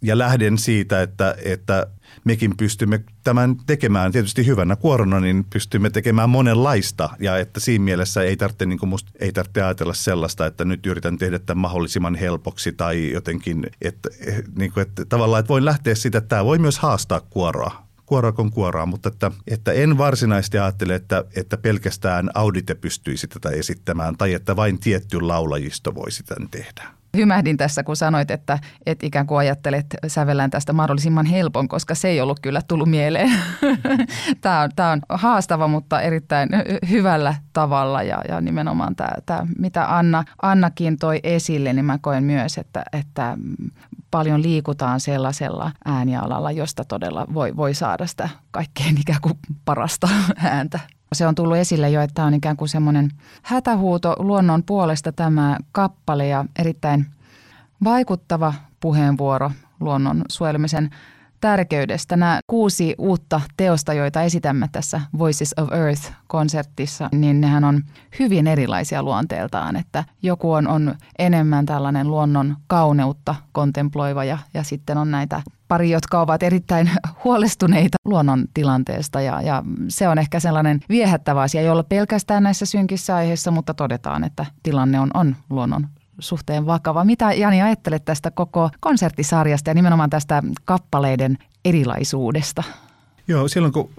ja 0.02 0.18
lähden 0.18 0.58
siitä, 0.58 1.02
että, 1.02 1.36
että 1.44 1.88
mekin 2.24 2.58
pystymme 2.58 3.04
tämän 3.24 3.56
tekemään 3.66 4.12
tietysti 4.12 4.46
hyvänä 4.46 4.76
kuorona, 4.76 5.20
niin 5.20 5.46
pystymme 5.50 5.90
tekemään 5.90 6.30
monenlaista. 6.30 7.10
Ja 7.20 7.38
että 7.38 7.60
siinä 7.60 7.86
mielessä 7.86 8.22
ei 8.22 8.38
tarvitse, 8.38 8.66
niin 8.66 8.80
kuin 8.80 8.90
musta, 8.90 9.12
ei 9.20 9.32
tarvitse 9.32 9.62
ajatella 9.62 9.94
sellaista, 9.94 10.46
että 10.46 10.66
nyt 10.66 10.86
yritän 10.86 11.18
tehdä 11.18 11.40
tämän 11.40 11.62
mahdollisimman 11.62 12.16
helpoksi 12.16 12.72
tai 12.72 13.12
jotenkin, 13.12 13.68
että, 13.82 14.10
niin 14.58 14.72
kuin, 14.72 14.82
että 14.82 15.06
tavallaan 15.06 15.40
että 15.40 15.50
voin 15.50 15.66
lähteä 15.66 15.96
siitä, 15.96 16.18
että 16.18 16.28
tämä 16.28 16.46
voi 16.46 16.60
myös 16.60 16.80
haastaa 16.80 17.22
kuoroa 17.22 17.88
kuin 18.36 18.52
kuoroa, 18.52 18.86
mutta 18.86 19.10
että, 19.10 19.32
että 19.48 19.72
en 19.72 19.98
varsinaisesti 19.98 20.58
ajattele, 20.58 20.96
että, 20.96 21.24
että 21.36 21.58
pelkästään 21.58 22.30
Audite 22.34 22.76
pystyisi 22.76 23.28
tätä 23.28 23.50
esittämään 23.50 24.18
tai 24.18 24.34
että 24.34 24.56
vain 24.56 24.80
tietty 24.80 25.22
laulajisto 25.22 25.96
voisi 25.96 26.24
tämän 26.24 26.50
tehdä 26.50 26.97
hymähdin 27.18 27.58
tässä, 27.58 27.84
kun 27.84 27.96
sanoit, 27.96 28.32
että 28.32 28.60
et 28.86 29.04
ikään 29.04 29.28
kuin 29.28 29.40
ajattelet 29.40 29.86
sävellään 30.08 30.50
tästä 30.50 30.74
mahdollisimman 30.74 31.26
helpon, 31.26 31.68
koska 31.68 31.96
se 31.96 32.08
ei 32.08 32.22
ollut 32.22 32.40
kyllä 32.40 32.62
tullut 32.68 32.90
mieleen. 32.90 33.32
tämä, 34.42 34.62
on, 34.62 34.70
tämä 34.76 34.92
on 34.92 35.02
haastava, 35.10 35.68
mutta 35.68 36.02
erittäin 36.02 36.50
hyvällä 36.90 37.36
tavalla 37.54 38.04
ja, 38.04 38.22
ja 38.30 38.42
nimenomaan 38.42 38.96
tämä, 38.96 39.12
tämä, 39.26 39.48
mitä 39.60 39.98
Anna, 39.98 40.24
Annakin 40.42 40.98
toi 40.98 41.20
esille, 41.24 41.74
niin 41.74 41.86
mä 41.86 41.98
koen 42.02 42.24
myös, 42.24 42.58
että, 42.58 42.84
että 42.94 43.38
paljon 44.12 44.42
liikutaan 44.42 45.00
sellaisella 45.00 45.72
äänialalla, 45.86 46.52
josta 46.52 46.84
todella 46.86 47.26
voi, 47.34 47.56
voi 47.56 47.74
saada 47.74 48.06
sitä 48.06 48.30
kaikkein 48.52 48.98
ikään 48.98 49.22
kuin 49.22 49.34
parasta 49.66 50.10
ääntä. 50.38 50.80
Se 51.14 51.28
on 51.28 51.36
tullut 51.36 51.58
esille 51.58 51.90
jo, 51.90 52.02
että 52.02 52.24
on 52.24 52.34
ikään 52.34 52.58
kuin 52.58 52.70
semmoinen 52.70 53.10
hätähuuto 53.44 54.16
luonnon 54.20 54.64
puolesta 54.64 55.12
tämä 55.12 55.58
kappale 55.72 56.28
ja 56.28 56.46
erittäin 56.60 57.06
vaikuttava 57.84 58.54
puheenvuoro 58.80 59.52
luonnon 59.80 60.22
suojelmisen 60.30 60.90
tärkeydestä. 61.42 62.18
Nämä 62.18 62.40
kuusi 62.48 62.96
uutta 62.98 63.42
teosta, 63.58 63.94
joita 63.94 64.22
esitämme 64.22 64.70
tässä 64.72 65.02
Voices 65.18 65.54
of 65.58 65.70
Earth-konsertissa, 65.72 67.10
niin 67.12 67.42
nehän 67.42 67.64
on 67.64 67.84
hyvin 68.20 68.48
erilaisia 68.48 69.04
luonteeltaan. 69.04 69.76
Että 69.76 70.04
joku 70.22 70.52
on, 70.52 70.68
on 70.68 70.96
enemmän 71.20 71.66
tällainen 71.66 72.08
luonnon 72.08 72.56
kauneutta 72.68 73.36
kontemploiva 73.52 74.24
ja, 74.24 74.38
ja 74.54 74.64
sitten 74.64 74.98
on 74.98 75.12
näitä 75.12 75.42
pari, 75.68 75.90
jotka 75.90 76.22
ovat 76.22 76.44
erittäin 76.44 76.92
huolestuneita 77.24 77.98
luonnon 78.06 78.46
tilanteesta 78.54 79.22
ja, 79.22 79.42
ja 79.42 79.64
se 79.88 80.08
on 80.08 80.18
ehkä 80.18 80.40
sellainen 80.40 80.80
viehättävä 80.90 81.42
asia, 81.42 81.62
jolla 81.62 81.84
pelkästään 81.84 82.44
näissä 82.44 82.66
synkissä 82.66 83.16
aiheissa, 83.16 83.52
mutta 83.52 83.74
todetaan, 83.74 84.24
että 84.24 84.46
tilanne 84.64 85.00
on, 85.00 85.10
on 85.14 85.36
luonnon 85.50 85.88
suhteen 86.20 86.66
vakava. 86.66 87.04
Mitä 87.04 87.34
Jani 87.34 87.62
ajattelet 87.62 88.06
tästä 88.06 88.32
koko 88.32 88.70
konserttisarjasta 88.80 89.70
ja 89.70 89.74
nimenomaan 89.74 90.10
tästä 90.10 90.44
kappaleiden 90.66 91.38
erilaisuudesta? 91.66 92.64
Joo, 93.28 93.48
silloin 93.48 93.74
kun 93.74 93.90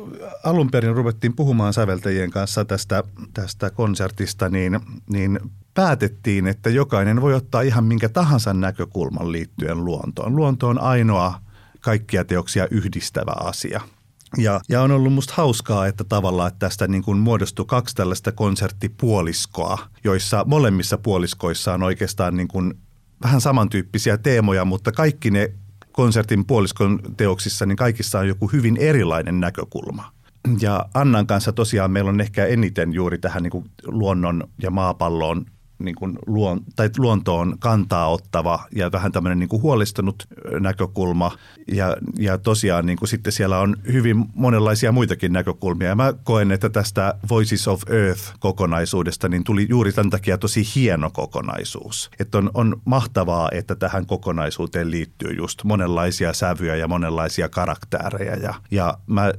alun 0.44 0.70
perin 0.70 0.96
ruvettiin 0.96 1.36
puhumaan 1.36 1.72
säveltäjien 1.72 2.30
kanssa 2.30 2.64
tästä, 2.64 3.04
tästä 3.34 3.70
konsertista, 3.70 4.48
niin, 4.48 4.80
niin 5.12 5.40
päätettiin, 5.74 6.46
että 6.46 6.70
jokainen 6.70 7.20
voi 7.20 7.34
ottaa 7.34 7.60
ihan 7.60 7.84
minkä 7.84 8.08
tahansa 8.08 8.54
näkökulman 8.54 9.32
liittyen 9.32 9.84
luontoon. 9.84 10.36
Luonto 10.36 10.68
on 10.68 10.80
ainoa 10.80 11.40
kaikkia 11.88 12.24
teoksia 12.24 12.68
yhdistävä 12.70 13.32
asia– 13.40 13.80
ja, 14.36 14.60
ja 14.68 14.82
on 14.82 14.90
ollut 14.90 15.12
musta 15.12 15.34
hauskaa, 15.36 15.86
että 15.86 16.04
tavallaan 16.04 16.48
että 16.48 16.58
tästä 16.58 16.88
niin 16.88 17.02
kuin 17.02 17.18
muodostui 17.18 17.64
kaksi 17.66 17.94
tällaista 17.94 18.32
konserttipuoliskoa, 18.32 19.78
joissa 20.04 20.44
molemmissa 20.46 20.98
puoliskoissa 20.98 21.74
on 21.74 21.82
oikeastaan 21.82 22.36
niin 22.36 22.48
kuin 22.48 22.74
vähän 23.22 23.40
samantyyppisiä 23.40 24.18
teemoja, 24.18 24.64
mutta 24.64 24.92
kaikki 24.92 25.30
ne 25.30 25.52
konsertin 25.92 26.46
puoliskon 26.46 27.00
teoksissa, 27.16 27.66
niin 27.66 27.76
kaikissa 27.76 28.18
on 28.18 28.28
joku 28.28 28.46
hyvin 28.46 28.76
erilainen 28.76 29.40
näkökulma. 29.40 30.12
Ja 30.60 30.88
Annan 30.94 31.26
kanssa 31.26 31.52
tosiaan 31.52 31.90
meillä 31.90 32.08
on 32.08 32.20
ehkä 32.20 32.46
eniten 32.46 32.92
juuri 32.92 33.18
tähän 33.18 33.42
niin 33.42 33.50
kuin 33.50 33.70
luonnon 33.84 34.48
ja 34.62 34.70
maapalloon 34.70 35.46
niin 35.78 35.94
kuin 35.94 36.18
luon, 36.26 36.60
tai 36.76 36.90
luontoon 36.98 37.56
kantaa 37.58 38.08
ottava 38.08 38.66
ja 38.74 38.92
vähän 38.92 39.12
tämmöinen 39.12 39.38
niin 39.38 39.48
kuin 39.48 39.62
huolestunut 39.62 40.26
näkökulma. 40.60 41.32
Ja, 41.72 41.96
ja 42.18 42.38
tosiaan 42.38 42.86
niin 42.86 42.98
kuin 42.98 43.08
sitten 43.08 43.32
siellä 43.32 43.58
on 43.58 43.76
hyvin 43.92 44.24
monenlaisia 44.34 44.92
muitakin 44.92 45.32
näkökulmia. 45.32 45.88
Ja 45.88 45.94
mä 45.94 46.12
koen, 46.24 46.52
että 46.52 46.68
tästä 46.68 47.14
Voices 47.30 47.68
of 47.68 47.82
Earth-kokonaisuudesta 47.90 49.28
niin 49.28 49.44
tuli 49.44 49.66
juuri 49.70 49.92
tämän 49.92 50.10
takia 50.10 50.38
tosi 50.38 50.62
hieno 50.74 51.10
kokonaisuus. 51.10 52.10
Että 52.20 52.38
on, 52.38 52.50
on 52.54 52.80
mahtavaa, 52.84 53.48
että 53.52 53.74
tähän 53.74 54.06
kokonaisuuteen 54.06 54.90
liittyy 54.90 55.32
just 55.32 55.64
monenlaisia 55.64 56.32
sävyjä 56.32 56.76
ja 56.76 56.88
monenlaisia 56.88 57.48
karaktäärejä. 57.48 58.34
Ja, 58.34 58.54
ja 58.70 58.98
mä 59.06 59.32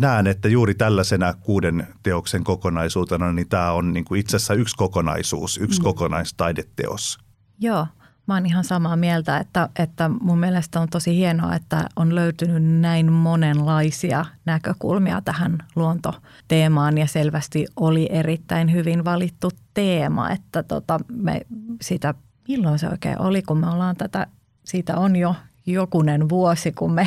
näen, 0.00 0.26
että 0.26 0.48
juuri 0.48 0.74
tällaisena 0.74 1.34
kuuden 1.34 1.86
teoksen 2.02 2.44
kokonaisuutena, 2.44 3.32
niin 3.32 3.48
tämä 3.48 3.72
on 3.72 3.92
niin 3.92 4.04
kuin 4.04 4.20
itse 4.20 4.36
asiassa 4.36 4.54
yksi 4.54 4.76
kokonaisuus, 4.76 5.58
yksi. 5.58 5.85
Kokonaistaideteos. 5.86 7.18
Joo, 7.58 7.86
mä 8.26 8.34
oon 8.34 8.46
ihan 8.46 8.64
samaa 8.64 8.96
mieltä, 8.96 9.38
että, 9.38 9.68
että 9.78 10.08
mun 10.08 10.38
mielestä 10.38 10.80
on 10.80 10.88
tosi 10.88 11.16
hienoa, 11.16 11.54
että 11.54 11.88
on 11.96 12.14
löytynyt 12.14 12.80
näin 12.80 13.12
monenlaisia 13.12 14.24
näkökulmia 14.44 15.20
tähän 15.20 15.58
luontoteemaan 15.76 16.98
ja 16.98 17.06
selvästi 17.06 17.66
oli 17.76 18.08
erittäin 18.12 18.72
hyvin 18.72 19.04
valittu 19.04 19.50
teema, 19.74 20.30
että 20.30 20.62
tota, 20.62 21.00
me 21.08 21.40
sitä, 21.82 22.14
milloin 22.48 22.78
se 22.78 22.88
oikein 22.88 23.20
oli, 23.20 23.42
kun 23.42 23.58
me 23.58 23.70
ollaan 23.70 23.96
tätä, 23.96 24.26
siitä 24.64 24.96
on 24.96 25.16
jo 25.16 25.34
jokunen 25.66 26.28
vuosi, 26.28 26.72
kun 26.72 26.92
me 26.92 27.06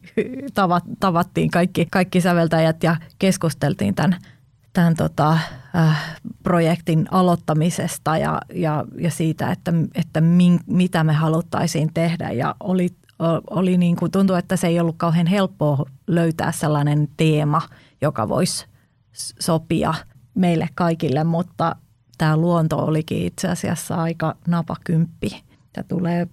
tavattiin 1.00 1.50
kaikki, 1.50 1.86
kaikki 1.90 2.20
säveltäjät 2.20 2.82
ja 2.82 2.96
keskusteltiin 3.18 3.94
tämän, 3.94 4.16
tämän 4.72 4.94
tota, 4.94 5.38
äh, 5.76 6.16
projektin 6.42 7.06
aloittamisesta 7.10 8.18
ja, 8.18 8.40
ja, 8.54 8.84
ja 8.98 9.10
siitä, 9.10 9.52
että, 9.52 9.72
että 9.94 10.20
min, 10.20 10.60
mitä 10.66 11.04
me 11.04 11.12
haluttaisiin 11.12 11.90
tehdä. 11.94 12.30
Ja 12.30 12.54
oli, 12.60 12.88
oli 13.50 13.76
niin 13.78 13.96
kuin, 13.96 14.10
tuntui, 14.10 14.38
että 14.38 14.56
se 14.56 14.66
ei 14.66 14.80
ollut 14.80 14.96
kauhean 14.98 15.26
helppoa 15.26 15.84
löytää 16.06 16.52
sellainen 16.52 17.08
teema, 17.16 17.62
joka 18.00 18.28
voisi 18.28 18.66
sopia 19.40 19.94
meille 20.34 20.68
kaikille, 20.74 21.24
mutta 21.24 21.76
tämä 22.18 22.36
luonto 22.36 22.78
olikin 22.78 23.26
itse 23.26 23.48
asiassa 23.48 23.94
aika 23.94 24.36
napakymppi. 24.48 25.44
Tämä 25.72 25.84
tulee 25.88 26.28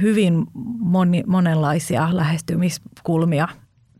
hyvin 0.00 0.46
moni, 0.78 1.24
monenlaisia 1.26 2.08
lähestymiskulmia 2.12 3.48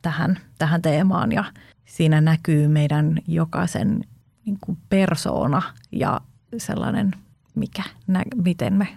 tähän, 0.03 0.39
tähän 0.59 0.83
teemaan 0.83 1.33
ja 1.33 1.45
siinä 1.85 2.21
näkyy 2.21 2.69
meidän 2.69 3.19
jokaisen 3.29 4.05
niin 4.45 4.59
kuin 4.65 4.79
persoona 4.89 5.63
ja 5.93 6.21
sellainen, 6.57 7.11
mikä, 7.55 7.83
nä, 8.07 8.23
miten, 8.45 8.75
me, 8.75 8.89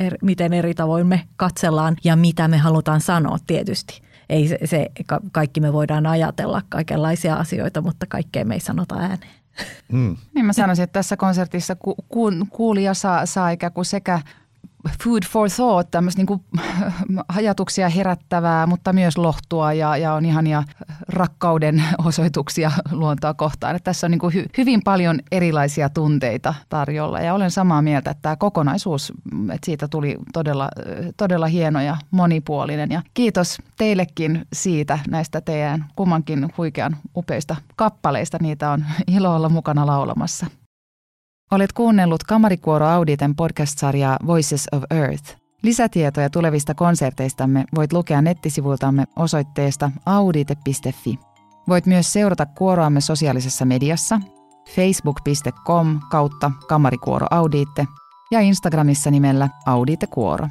er, 0.00 0.18
miten 0.22 0.52
eri 0.52 0.74
tavoin 0.74 1.06
me 1.06 1.28
katsellaan 1.36 1.96
ja 2.04 2.16
mitä 2.16 2.48
me 2.48 2.58
halutaan 2.58 3.00
sanoa 3.00 3.36
tietysti. 3.46 4.02
Ei 4.28 4.48
se, 4.48 4.58
se, 4.64 4.90
kaikki 5.32 5.60
me 5.60 5.72
voidaan 5.72 6.06
ajatella 6.06 6.62
kaikenlaisia 6.68 7.34
asioita, 7.34 7.80
mutta 7.80 8.06
kaikkea 8.06 8.44
me 8.44 8.54
ei 8.54 8.60
sanota 8.60 8.94
ääneen. 8.94 9.34
Mm. 9.92 10.16
Niin 10.34 10.46
mä 10.46 10.52
sanoisin, 10.52 10.82
että 10.82 10.92
tässä 10.98 11.16
konsertissa 11.16 11.76
ku, 11.76 11.94
ku, 12.08 12.30
kuulija 12.50 12.94
saa, 12.94 13.26
saa 13.26 13.50
ikään 13.50 13.72
kuin 13.72 13.84
sekä 13.84 14.20
food 15.04 15.22
for 15.28 15.50
thought, 15.50 15.90
tämmöistä 15.90 16.22
niin 16.22 16.44
ajatuksia 17.36 17.88
herättävää, 17.88 18.66
mutta 18.66 18.92
myös 18.92 19.18
lohtua 19.18 19.72
ja, 19.72 19.96
ja 19.96 20.14
on 20.14 20.24
ihania 20.24 20.62
rakkauden 21.08 21.84
osoituksia 22.06 22.70
luontoa 22.90 23.34
kohtaan. 23.34 23.76
Että 23.76 23.84
tässä 23.84 24.06
on 24.06 24.10
niin 24.10 24.18
kuin 24.18 24.34
hy, 24.34 24.46
hyvin 24.58 24.80
paljon 24.84 25.20
erilaisia 25.32 25.88
tunteita 25.88 26.54
tarjolla 26.68 27.20
ja 27.20 27.34
olen 27.34 27.50
samaa 27.50 27.82
mieltä, 27.82 28.10
että 28.10 28.22
tämä 28.22 28.36
kokonaisuus, 28.36 29.12
että 29.42 29.66
siitä 29.66 29.88
tuli 29.88 30.16
todella, 30.32 30.68
todella 31.16 31.46
hieno 31.46 31.80
ja 31.80 31.96
monipuolinen. 32.10 32.90
Ja 32.90 33.02
kiitos 33.14 33.58
teillekin 33.76 34.46
siitä 34.52 34.98
näistä 35.08 35.40
teidän 35.40 35.84
kummankin 35.96 36.48
huikean 36.58 36.96
upeista 37.16 37.56
kappaleista. 37.76 38.38
Niitä 38.40 38.70
on 38.70 38.84
ilo 39.16 39.36
olla 39.36 39.48
mukana 39.48 39.86
laulamassa. 39.86 40.46
Olet 41.50 41.72
kuunnellut 41.72 42.24
Kamarikuoro 42.24 42.86
Auditen 42.86 43.36
podcast-sarjaa 43.36 44.18
Voices 44.26 44.68
of 44.72 44.82
Earth. 44.90 45.36
Lisätietoja 45.62 46.30
tulevista 46.30 46.74
konserteistamme 46.74 47.64
voit 47.74 47.92
lukea 47.92 48.22
nettisivultamme 48.22 49.04
osoitteesta 49.16 49.90
audite.fi. 50.06 51.18
Voit 51.68 51.86
myös 51.86 52.12
seurata 52.12 52.46
kuoroamme 52.46 53.00
sosiaalisessa 53.00 53.64
mediassa 53.64 54.20
facebook.com 54.74 56.00
kautta 56.10 56.50
kamarikuoro 56.68 57.26
audiitte 57.30 57.86
ja 58.30 58.40
Instagramissa 58.40 59.10
nimellä 59.10 59.48
Audite 59.66 60.06
Kuoro. 60.06 60.48